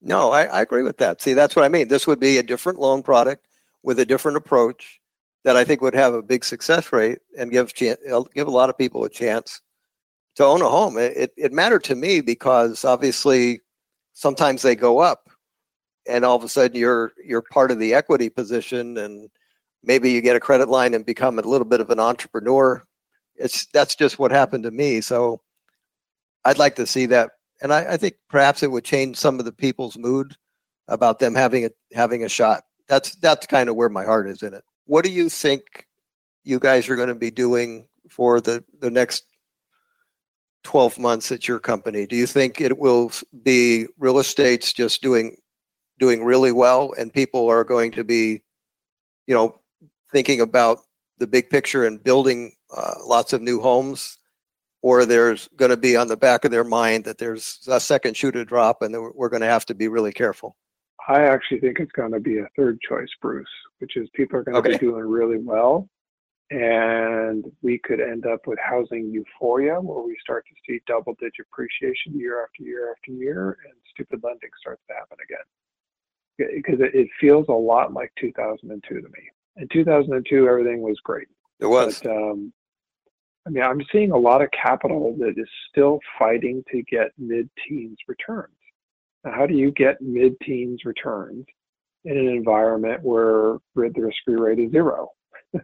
No, 0.01 0.31
I, 0.31 0.45
I 0.45 0.63
agree 0.63 0.83
with 0.83 0.99
that. 0.99 1.21
See, 1.21 1.33
that's 1.33 1.55
what 1.55 1.65
I 1.65 1.69
mean. 1.69 1.89
This 1.89 2.07
would 2.07 2.21
be 2.21 2.39
a 2.39 2.43
different 2.43 2.79
loan 2.79 3.03
product 3.03 3.47
with 3.83 3.99
a 3.99 4.07
different 4.07 4.37
approach 4.37 5.01
that 5.45 5.57
I 5.57 5.65
think 5.65 5.81
would 5.81 5.95
have 5.95 6.15
a 6.15 6.23
big 6.23 6.45
success 6.45 6.93
rate 6.93 7.19
and 7.39 7.51
give 7.51 7.75
give 7.75 7.99
a 8.07 8.51
lot 8.51 8.71
of 8.71 8.79
people 8.79 9.05
a 9.05 9.11
chance 9.11 9.61
to 10.37 10.45
own 10.45 10.63
a 10.63 10.69
home. 10.69 10.99
It, 10.99 11.17
it, 11.17 11.33
it 11.37 11.53
mattered 11.53 11.85
to 11.85 11.95
me 11.95 12.21
because 12.21 12.85
obviously 12.85 13.61
sometimes 14.13 14.63
they 14.63 14.77
go 14.77 14.99
up, 14.99 15.29
and 16.07 16.25
all 16.25 16.37
of 16.37 16.45
a 16.45 16.49
sudden 16.49 16.77
you're 16.77 17.13
you're 17.25 17.43
part 17.43 17.71
of 17.71 17.79
the 17.79 17.95
equity 17.95 18.29
position, 18.29 18.99
and 18.99 19.31
maybe 19.85 20.11
you 20.11 20.21
get 20.21 20.37
a 20.37 20.41
credit 20.41 20.69
line 20.69 20.95
and 20.95 21.07
become 21.07 21.39
a 21.39 21.43
little 21.43 21.67
bit 21.67 21.81
of 21.81 21.91
an 21.91 22.01
entrepreneur. 22.01 22.83
It's 23.43 23.67
that's 23.67 23.95
just 23.95 24.19
what 24.19 24.31
happened 24.31 24.65
to 24.65 24.71
me. 24.71 25.01
So 25.01 25.41
I'd 26.45 26.59
like 26.59 26.77
to 26.77 26.87
see 26.87 27.07
that, 27.07 27.31
and 27.61 27.73
I, 27.73 27.93
I 27.93 27.97
think 27.97 28.15
perhaps 28.31 28.63
it 28.63 28.71
would 28.71 28.85
change 28.85 29.17
some 29.17 29.39
of 29.39 29.45
the 29.45 29.53
people's 29.53 29.99
mood 29.99 30.37
about 30.89 31.19
them 31.19 31.35
having 31.35 31.65
a 31.65 31.71
having 31.93 32.25
a 32.25 32.29
shot. 32.29 32.65
That's 32.89 33.15
that's 33.17 33.47
kind 33.47 33.69
of 33.69 33.77
where 33.77 33.89
my 33.89 34.05
heart 34.05 34.29
is 34.29 34.43
in 34.43 34.55
it 34.55 34.65
what 34.87 35.05
do 35.05 35.11
you 35.11 35.29
think 35.29 35.87
you 36.45 36.59
guys 36.59 36.89
are 36.89 36.97
going 36.97 37.09
to 37.09 37.15
be 37.15 37.31
doing 37.31 37.87
for 38.11 38.41
the 38.41 38.65
the 38.81 38.91
next 38.91 39.25
12 40.65 40.99
months 40.99 41.33
at 41.33 41.49
your 41.49 41.59
company? 41.59 42.07
Do 42.07 42.17
you 42.17 42.27
think 42.27 42.61
it 42.61 42.79
will 42.79 43.11
be 43.43 43.87
real 43.99 44.19
estate's 44.19 44.73
just 44.73 45.03
doing 45.03 45.37
doing 45.99 46.25
really 46.25 46.53
well 46.53 46.93
and 46.99 47.13
people 47.13 47.49
are 47.49 47.65
going 47.65 47.93
to 47.93 48.05
be, 48.05 48.43
you 49.27 49.35
know, 49.35 49.59
thinking 50.13 50.41
about 50.41 50.81
the 51.23 51.27
big 51.27 51.49
picture 51.49 51.87
and 51.87 52.03
building 52.03 52.53
uh, 52.77 52.95
lots 53.05 53.33
of 53.33 53.41
new 53.41 53.61
homes? 53.61 54.19
Or 54.83 55.07
there's 55.07 55.49
going 55.57 55.71
to 55.71 55.77
be 55.77 55.97
on 55.97 56.09
the 56.09 56.17
back 56.17 56.45
of 56.45 56.51
their 56.51 56.65
mind 56.65 57.05
that 57.05 57.19
there's 57.19 57.61
a 57.69 57.79
second 57.79 58.17
shoe 58.17 58.33
to 58.33 58.45
drop 58.45 58.83
and 58.83 58.93
we're 59.15 59.29
going 59.29 59.43
to 59.43 59.47
have 59.47 59.65
to 59.67 59.75
be 59.75 59.87
really 59.87 60.13
careful? 60.13 60.57
I 61.09 61.23
actually 61.23 61.61
think 61.61 61.79
it's 61.79 61.93
going 61.93 62.11
to 62.13 62.19
be 62.19 62.39
a 62.39 62.49
third 62.57 62.81
choice, 62.81 63.09
Bruce, 63.21 63.47
which 63.79 63.97
is 63.97 64.09
people 64.15 64.39
are 64.39 64.43
going 64.43 64.61
to 64.61 64.69
okay. 64.69 64.79
be 64.79 64.79
doing 64.79 65.05
really 65.05 65.39
well 65.39 65.89
and 66.53 67.51
we 67.63 67.79
could 67.79 67.99
end 67.99 68.27
up 68.27 68.47
with 68.47 68.59
housing 68.63 69.11
euphoria 69.11 69.81
where 69.81 70.03
we 70.03 70.17
start 70.21 70.45
to 70.47 70.55
see 70.67 70.81
double 70.87 71.15
digit 71.19 71.47
appreciation 71.51 72.13
year 72.15 72.43
after 72.43 72.63
year 72.63 72.93
after 72.93 73.11
year 73.13 73.57
and 73.65 73.73
stupid 73.91 74.21
lending 74.23 74.51
starts 74.61 74.83
to 74.87 74.95
happen 74.95 75.17
again 75.25 76.53
because 76.57 76.79
it 76.81 77.09
feels 77.19 77.47
a 77.49 77.53
lot 77.53 77.95
like 77.95 78.13
2002 78.21 78.95
to 78.95 79.01
me 79.01 79.31
in 79.57 79.69
2002 79.73 80.49
everything 80.49 80.81
was 80.81 80.99
great 81.03 81.29
it 81.61 81.67
was 81.67 82.01
but, 82.01 82.11
um, 82.11 82.53
i 83.47 83.51
mean 83.51 83.63
i'm 83.63 83.83
seeing 83.91 84.11
a 84.13 84.17
lot 84.17 84.43
of 84.43 84.49
capital 84.51 85.15
that 85.19 85.35
is 85.37 85.49
still 85.71 85.99
fighting 86.19 86.63
to 86.71 86.83
get 86.83 87.11
mid-teens 87.19 87.99
returns 88.09 88.53
now 89.25 89.33
how 89.33 89.47
do 89.47 89.55
you 89.55 89.71
get 89.71 90.01
mid-teens 90.01 90.81
returns 90.85 91.45
in 92.05 92.17
an 92.17 92.29
environment 92.29 93.01
where 93.03 93.59
the 93.75 93.93
risk-free 93.97 94.35
rate 94.35 94.59
is 94.59 94.71
zero 94.73 95.09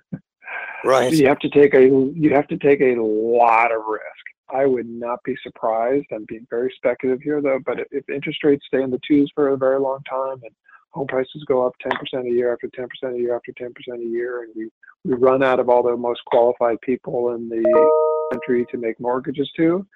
Right. 0.84 1.12
You 1.12 1.26
have 1.26 1.38
to 1.40 1.48
take 1.48 1.74
a 1.74 1.82
you 1.82 2.30
have 2.32 2.46
to 2.48 2.56
take 2.56 2.80
a 2.80 2.94
lot 3.00 3.72
of 3.72 3.82
risk. 3.86 4.04
I 4.50 4.64
would 4.64 4.88
not 4.88 5.22
be 5.24 5.36
surprised. 5.42 6.06
I'm 6.12 6.24
being 6.26 6.46
very 6.48 6.72
speculative 6.76 7.22
here, 7.22 7.42
though. 7.42 7.58
But 7.64 7.80
if, 7.80 7.88
if 7.90 8.08
interest 8.08 8.42
rates 8.44 8.64
stay 8.66 8.82
in 8.82 8.90
the 8.90 9.00
twos 9.06 9.30
for 9.34 9.48
a 9.48 9.58
very 9.58 9.78
long 9.78 10.00
time, 10.08 10.40
and 10.42 10.54
home 10.98 11.06
prices 11.06 11.44
go 11.46 11.64
up 11.64 11.74
10% 11.84 12.28
a 12.28 12.30
year 12.30 12.52
after 12.52 12.68
10% 12.68 13.14
a 13.14 13.18
year 13.18 13.36
after 13.36 13.52
10% 13.52 13.70
a 14.00 14.08
year, 14.08 14.42
and 14.42 14.52
we 14.56 14.68
we 15.04 15.14
run 15.14 15.44
out 15.44 15.60
of 15.60 15.68
all 15.68 15.82
the 15.82 15.96
most 15.96 16.20
qualified 16.26 16.80
people 16.80 17.34
in 17.34 17.48
the 17.48 17.90
country 18.32 18.66
to 18.70 18.76
make 18.76 18.98
mortgages 18.98 19.48
to, 19.56 19.86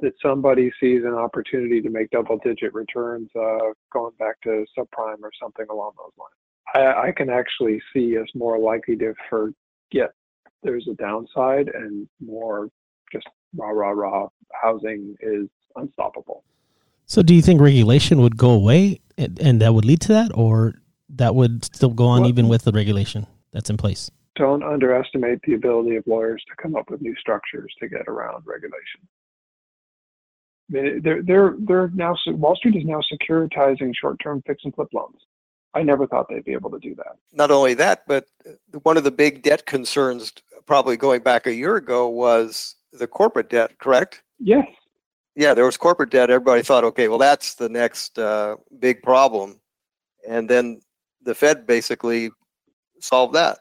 that 0.00 0.14
somebody 0.22 0.72
sees 0.80 1.04
an 1.04 1.12
opportunity 1.12 1.82
to 1.82 1.90
make 1.90 2.08
double-digit 2.10 2.72
returns, 2.72 3.28
uh, 3.38 3.58
going 3.92 4.12
back 4.18 4.40
to 4.40 4.64
subprime 4.76 5.18
or 5.22 5.30
something 5.40 5.66
along 5.70 5.92
those 5.98 6.12
lines. 6.18 6.32
I, 6.74 7.08
I 7.08 7.12
can 7.12 7.28
actually 7.28 7.80
see 7.92 8.16
us 8.18 8.26
more 8.34 8.58
likely 8.58 8.96
to 8.96 9.12
forget 9.28 10.10
there's 10.62 10.88
a 10.90 10.94
downside 10.94 11.68
and 11.68 12.08
more 12.24 12.68
just 13.12 13.26
rah 13.54 13.68
rah 13.68 13.90
rah 13.90 14.28
housing 14.52 15.14
is 15.20 15.48
unstoppable. 15.76 16.44
So, 17.04 17.22
do 17.22 17.34
you 17.34 17.42
think 17.42 17.60
regulation 17.60 18.20
would 18.22 18.36
go 18.38 18.50
away 18.50 19.00
and, 19.18 19.38
and 19.40 19.60
that 19.60 19.74
would 19.74 19.84
lead 19.84 20.00
to 20.02 20.08
that, 20.08 20.30
or 20.34 20.74
that 21.10 21.34
would 21.34 21.64
still 21.64 21.90
go 21.90 22.06
on 22.06 22.22
well, 22.22 22.28
even 22.28 22.48
with 22.48 22.64
the 22.64 22.72
regulation 22.72 23.26
that's 23.52 23.70
in 23.70 23.76
place? 23.76 24.10
Don't 24.36 24.62
underestimate 24.62 25.40
the 25.42 25.54
ability 25.54 25.96
of 25.96 26.06
lawyers 26.06 26.42
to 26.48 26.62
come 26.62 26.76
up 26.76 26.90
with 26.90 27.00
new 27.00 27.14
structures 27.16 27.72
to 27.80 27.88
get 27.88 28.06
around 28.06 28.44
regulation. 28.46 29.00
I 30.68 30.72
mean, 30.72 31.00
they're 31.02 31.22
they're 31.22 31.54
they're 31.60 31.90
now 31.94 32.16
Wall 32.26 32.56
Street 32.56 32.76
is 32.76 32.84
now 32.84 33.00
securitizing 33.12 33.92
short-term 33.94 34.42
fix 34.46 34.64
and 34.64 34.74
flip 34.74 34.88
loans. 34.92 35.20
I 35.74 35.82
never 35.82 36.06
thought 36.06 36.28
they'd 36.28 36.44
be 36.44 36.54
able 36.54 36.70
to 36.70 36.78
do 36.78 36.94
that. 36.96 37.16
Not 37.32 37.50
only 37.50 37.74
that, 37.74 38.04
but 38.06 38.26
uh, 38.48 38.78
one 38.82 38.96
of 38.96 39.04
the 39.04 39.10
big 39.10 39.42
debt 39.42 39.66
concerns, 39.66 40.32
probably 40.64 40.96
going 40.96 41.20
back 41.20 41.46
a 41.46 41.54
year 41.54 41.76
ago, 41.76 42.08
was 42.08 42.76
the 42.92 43.06
corporate 43.06 43.50
debt. 43.50 43.78
Correct? 43.78 44.22
Yes. 44.38 44.66
Yeah, 45.36 45.52
there 45.52 45.66
was 45.66 45.76
corporate 45.76 46.10
debt. 46.10 46.30
Everybody 46.30 46.62
thought, 46.62 46.82
okay, 46.84 47.08
well, 47.08 47.18
that's 47.18 47.54
the 47.54 47.68
next 47.68 48.18
uh, 48.18 48.56
big 48.78 49.02
problem, 49.02 49.60
and 50.26 50.48
then 50.48 50.80
the 51.22 51.34
Fed 51.34 51.66
basically 51.66 52.30
solved 53.00 53.34
that. 53.34 53.58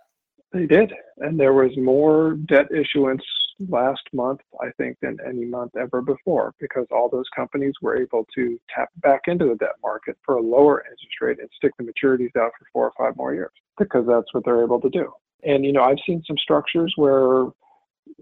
They 0.54 0.66
did, 0.66 0.94
and 1.18 1.38
there 1.38 1.54
was 1.54 1.72
more 1.76 2.36
debt 2.48 2.68
issuance 2.72 3.24
last 3.70 4.02
month, 4.14 4.40
I 4.62 4.70
think, 4.78 4.98
than 5.02 5.18
any 5.28 5.46
month 5.46 5.76
ever 5.76 6.02
before 6.02 6.54
because 6.60 6.86
all 6.92 7.10
those 7.10 7.26
companies 7.36 7.74
were 7.82 7.98
able 7.98 8.26
to 8.36 8.60
tap 8.74 8.90
back 9.02 9.22
into 9.28 9.46
the 9.46 9.56
debt 9.56 9.76
market 9.82 10.18
for 10.26 10.36
a 10.36 10.42
lower 10.42 10.84
interest 10.84 11.22
rate 11.22 11.40
and 11.40 11.50
stick 11.56 11.72
the 11.78 11.84
maturities 11.84 12.36
out 12.38 12.52
for 12.58 12.66
four 12.72 12.86
or 12.86 12.94
five 12.98 13.18
more 13.18 13.34
years 13.34 13.52
because 13.78 14.06
that's 14.08 14.34
what 14.34 14.46
they're 14.46 14.64
able 14.64 14.82
to 14.82 14.90
do. 14.90 15.12
And, 15.44 15.66
you 15.66 15.72
know, 15.72 15.84
I've 15.84 15.98
seen 16.06 16.24
some 16.26 16.38
structures 16.38 16.94
where 16.96 17.46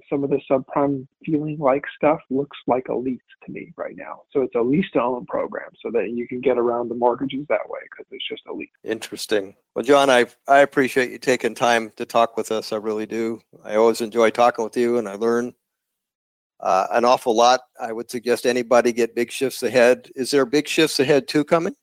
some 0.10 0.24
of 0.24 0.30
the 0.30 0.40
subprime 0.50 1.08
feeling 1.26 1.58
like 1.60 1.84
stuff 1.96 2.20
looks 2.30 2.58
like 2.68 2.88
a 2.88 2.96
lease 2.96 3.20
to 3.46 3.52
me 3.52 3.74
right 3.76 3.96
now. 3.96 4.22
So 4.32 4.42
it's 4.42 4.56
a 4.56 4.62
lease 4.62 4.90
to 4.94 5.02
own 5.02 5.26
program 5.26 5.70
so 5.82 5.92
that 5.92 6.10
you 6.12 6.28
can 6.28 6.42
get 6.42 6.58
around 6.58 6.90
the 6.90 6.96
mortgages 6.96 7.46
that 7.50 7.68
way 7.68 7.80
because 7.92 8.06
it's 8.12 8.28
just 8.28 8.44
a 8.48 8.54
lease. 8.54 8.70
Interesting. 8.84 9.56
Well, 9.76 9.84
John, 9.84 10.10
I, 10.10 10.26
I 10.48 10.60
appreciate 10.60 11.12
you 11.12 11.18
taking 11.18 11.56
time 11.56 11.92
to 11.98 12.06
talk 12.06 12.38
with 12.38 12.52
us. 12.52 12.72
I 12.72 12.78
really 12.78 13.06
do. 13.06 13.42
I 13.64 13.76
always 13.76 14.02
enjoy 14.02 14.30
talking 14.30 14.64
with 14.64 14.78
you 14.78 14.98
and 14.98 15.08
I 15.08 15.16
learn 15.16 15.54
uh, 16.60 16.88
an 16.92 17.06
awful 17.06 17.36
lot. 17.36 17.62
I 17.80 17.92
would 17.92 18.10
suggest 18.10 18.46
anybody 18.46 18.94
get 18.94 19.16
big 19.16 19.32
shifts 19.32 19.64
ahead. 19.64 20.10
Is 20.16 20.32
there 20.32 20.46
big 20.46 20.68
shifts 20.68 21.00
ahead 21.00 21.28
too 21.28 21.44
coming? 21.44 21.76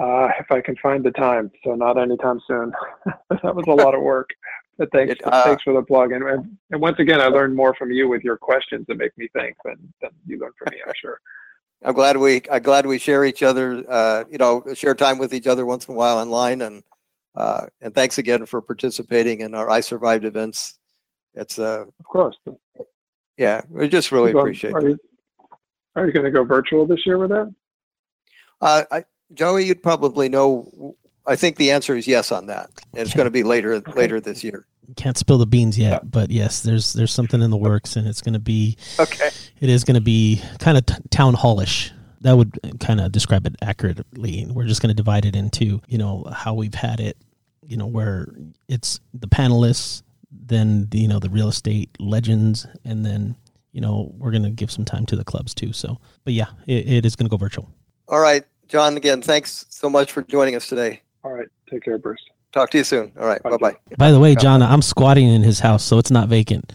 Uh, 0.00 0.28
if 0.38 0.50
I 0.50 0.60
can 0.60 0.76
find 0.76 1.04
the 1.04 1.10
time. 1.10 1.50
So 1.64 1.74
not 1.74 1.98
anytime 1.98 2.40
soon. 2.46 2.72
that 3.42 3.54
was 3.54 3.64
a 3.66 3.72
lot 3.72 3.94
of 3.94 4.02
work. 4.02 4.30
But 4.80 4.90
thanks, 4.92 5.12
it, 5.12 5.20
uh, 5.24 5.44
thanks 5.44 5.62
for 5.62 5.74
the 5.74 5.82
plug. 5.82 6.12
And, 6.12 6.24
and, 6.24 6.56
and 6.70 6.80
once 6.80 6.98
again, 6.98 7.20
I 7.20 7.26
learned 7.26 7.54
more 7.54 7.74
from 7.74 7.90
you 7.90 8.08
with 8.08 8.24
your 8.24 8.38
questions 8.38 8.86
that 8.88 8.96
make 8.96 9.16
me 9.18 9.28
think 9.34 9.54
than, 9.62 9.76
than 10.00 10.08
you 10.26 10.38
learned 10.38 10.54
from 10.58 10.68
me. 10.72 10.78
I'm 10.86 10.92
sure. 10.98 11.20
I'm 11.84 11.92
glad 11.92 12.16
we 12.16 12.42
I'm 12.50 12.62
glad 12.62 12.86
we 12.86 12.98
share 12.98 13.26
each 13.26 13.42
other. 13.42 13.84
Uh, 13.86 14.24
you 14.30 14.38
know, 14.38 14.64
share 14.74 14.94
time 14.94 15.18
with 15.18 15.34
each 15.34 15.46
other 15.46 15.66
once 15.66 15.86
in 15.86 15.92
a 15.92 15.96
while 15.98 16.18
online. 16.18 16.62
And 16.62 16.82
uh, 17.34 17.66
and 17.82 17.94
thanks 17.94 18.16
again 18.16 18.46
for 18.46 18.62
participating 18.62 19.42
in 19.42 19.54
our 19.54 19.68
I 19.68 19.80
Survived 19.80 20.24
events. 20.24 20.78
It's 21.34 21.58
uh, 21.58 21.84
of 21.98 22.04
course. 22.06 22.36
Yeah, 23.36 23.60
we 23.68 23.86
just 23.86 24.12
really 24.12 24.32
going, 24.32 24.44
appreciate 24.44 24.72
are 24.72 24.80
it. 24.80 24.88
You, 24.88 24.98
are 25.96 26.06
you 26.06 26.12
going 26.12 26.24
to 26.24 26.30
go 26.30 26.42
virtual 26.44 26.86
this 26.86 27.04
year 27.04 27.18
with 27.18 27.30
that? 27.30 27.54
Uh, 28.62 28.84
I, 28.90 29.04
Joey, 29.34 29.64
you'd 29.66 29.82
probably 29.82 30.30
know 30.30 30.96
I 31.26 31.36
think 31.36 31.56
the 31.56 31.70
answer 31.70 31.96
is 31.96 32.06
yes 32.06 32.32
on 32.32 32.46
that. 32.46 32.70
And 32.92 33.06
it's 33.06 33.14
going 33.14 33.26
to 33.26 33.30
be 33.30 33.42
later 33.42 33.80
later 33.94 34.20
this 34.20 34.42
year. 34.42 34.66
Can't 34.96 35.16
spill 35.16 35.38
the 35.38 35.46
beans 35.46 35.78
yet, 35.78 35.90
yeah. 35.90 35.98
but 36.02 36.30
yes, 36.30 36.60
there's 36.62 36.92
there's 36.92 37.12
something 37.12 37.42
in 37.42 37.50
the 37.50 37.56
works, 37.56 37.96
and 37.96 38.06
it's 38.06 38.20
going 38.20 38.34
to 38.34 38.40
be 38.40 38.76
okay. 38.98 39.30
It 39.60 39.68
is 39.68 39.84
going 39.84 39.94
to 39.94 40.00
be 40.00 40.42
kind 40.58 40.78
of 40.78 40.86
t- 40.86 40.94
town 41.10 41.34
hallish. 41.34 41.92
That 42.22 42.36
would 42.36 42.58
kind 42.80 43.00
of 43.00 43.12
describe 43.12 43.46
it 43.46 43.56
accurately. 43.62 44.46
We're 44.50 44.66
just 44.66 44.82
going 44.82 44.90
to 44.90 44.94
divide 44.94 45.24
it 45.24 45.36
into 45.36 45.80
you 45.86 45.98
know 45.98 46.24
how 46.32 46.54
we've 46.54 46.74
had 46.74 47.00
it, 47.00 47.16
you 47.66 47.76
know 47.76 47.86
where 47.86 48.28
it's 48.68 49.00
the 49.14 49.28
panelists, 49.28 50.02
then 50.30 50.88
the, 50.90 50.98
you 50.98 51.08
know 51.08 51.18
the 51.18 51.30
real 51.30 51.48
estate 51.48 51.90
legends, 51.98 52.66
and 52.84 53.04
then 53.04 53.36
you 53.72 53.80
know 53.80 54.12
we're 54.18 54.32
going 54.32 54.42
to 54.42 54.50
give 54.50 54.70
some 54.70 54.84
time 54.84 55.06
to 55.06 55.16
the 55.16 55.24
clubs 55.24 55.54
too. 55.54 55.72
So, 55.72 55.98
but 56.24 56.32
yeah, 56.32 56.48
it, 56.66 56.88
it 56.88 57.06
is 57.06 57.16
going 57.16 57.26
to 57.26 57.30
go 57.30 57.36
virtual. 57.36 57.70
All 58.08 58.20
right, 58.20 58.44
John. 58.68 58.96
Again, 58.96 59.22
thanks 59.22 59.66
so 59.68 59.88
much 59.88 60.12
for 60.12 60.22
joining 60.22 60.56
us 60.56 60.66
today. 60.66 61.02
All 61.22 61.32
right. 61.32 61.48
Take 61.70 61.84
care, 61.84 61.98
Bruce. 61.98 62.20
Talk 62.52 62.70
to 62.70 62.78
you 62.78 62.84
soon. 62.84 63.12
All 63.18 63.26
right. 63.26 63.42
Bye 63.42 63.56
bye. 63.56 63.76
By 63.96 64.10
the 64.10 64.18
way, 64.18 64.34
John, 64.34 64.62
I'm 64.62 64.82
squatting 64.82 65.28
in 65.28 65.42
his 65.42 65.60
house, 65.60 65.84
so 65.84 65.98
it's 65.98 66.10
not 66.10 66.28
vacant. 66.28 66.72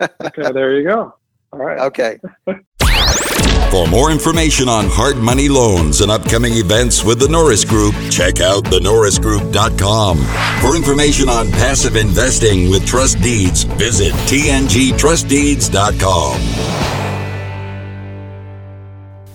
okay, 0.00 0.52
there 0.52 0.78
you 0.78 0.84
go. 0.84 1.14
All 1.52 1.58
right. 1.58 1.80
Okay. 1.80 2.18
For 3.72 3.88
more 3.88 4.10
information 4.10 4.68
on 4.68 4.84
hard 4.86 5.16
money 5.16 5.48
loans 5.48 6.02
and 6.02 6.10
upcoming 6.10 6.52
events 6.54 7.02
with 7.02 7.18
the 7.18 7.28
Norris 7.28 7.64
Group, 7.64 7.94
check 8.10 8.40
out 8.40 8.64
thenorrisgroup.com. 8.64 10.18
For 10.60 10.76
information 10.76 11.30
on 11.30 11.50
passive 11.50 11.96
investing 11.96 12.68
with 12.68 12.86
trust 12.86 13.22
deeds, 13.22 13.62
visit 13.62 14.12
tngtrustdeeds.com. 14.12 17.01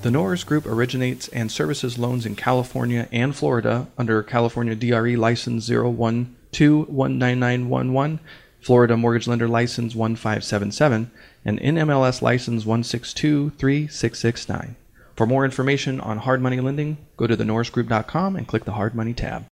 The 0.07 0.11
Norris 0.11 0.45
Group 0.45 0.65
originates 0.65 1.27
and 1.27 1.51
services 1.51 1.97
loans 1.97 2.25
in 2.25 2.37
California 2.37 3.09
and 3.11 3.35
Florida 3.35 3.87
under 3.97 4.23
California 4.23 4.73
DRE 4.73 5.17
license 5.17 5.67
012-19911, 5.67 8.19
Florida 8.61 8.95
Mortgage 8.95 9.27
Lender 9.27 9.49
license 9.49 9.95
1577, 9.95 11.11
and 11.43 11.59
NMLS 11.59 12.21
license 12.21 12.63
1623669. 12.63 14.75
For 15.17 15.27
more 15.27 15.43
information 15.43 15.99
on 15.99 16.19
hard 16.19 16.41
money 16.41 16.61
lending, 16.61 16.99
go 17.17 17.27
to 17.27 17.35
thenorrisgroup.com 17.35 18.37
and 18.37 18.47
click 18.47 18.63
the 18.63 18.71
hard 18.71 18.95
money 18.95 19.13
tab. 19.13 19.45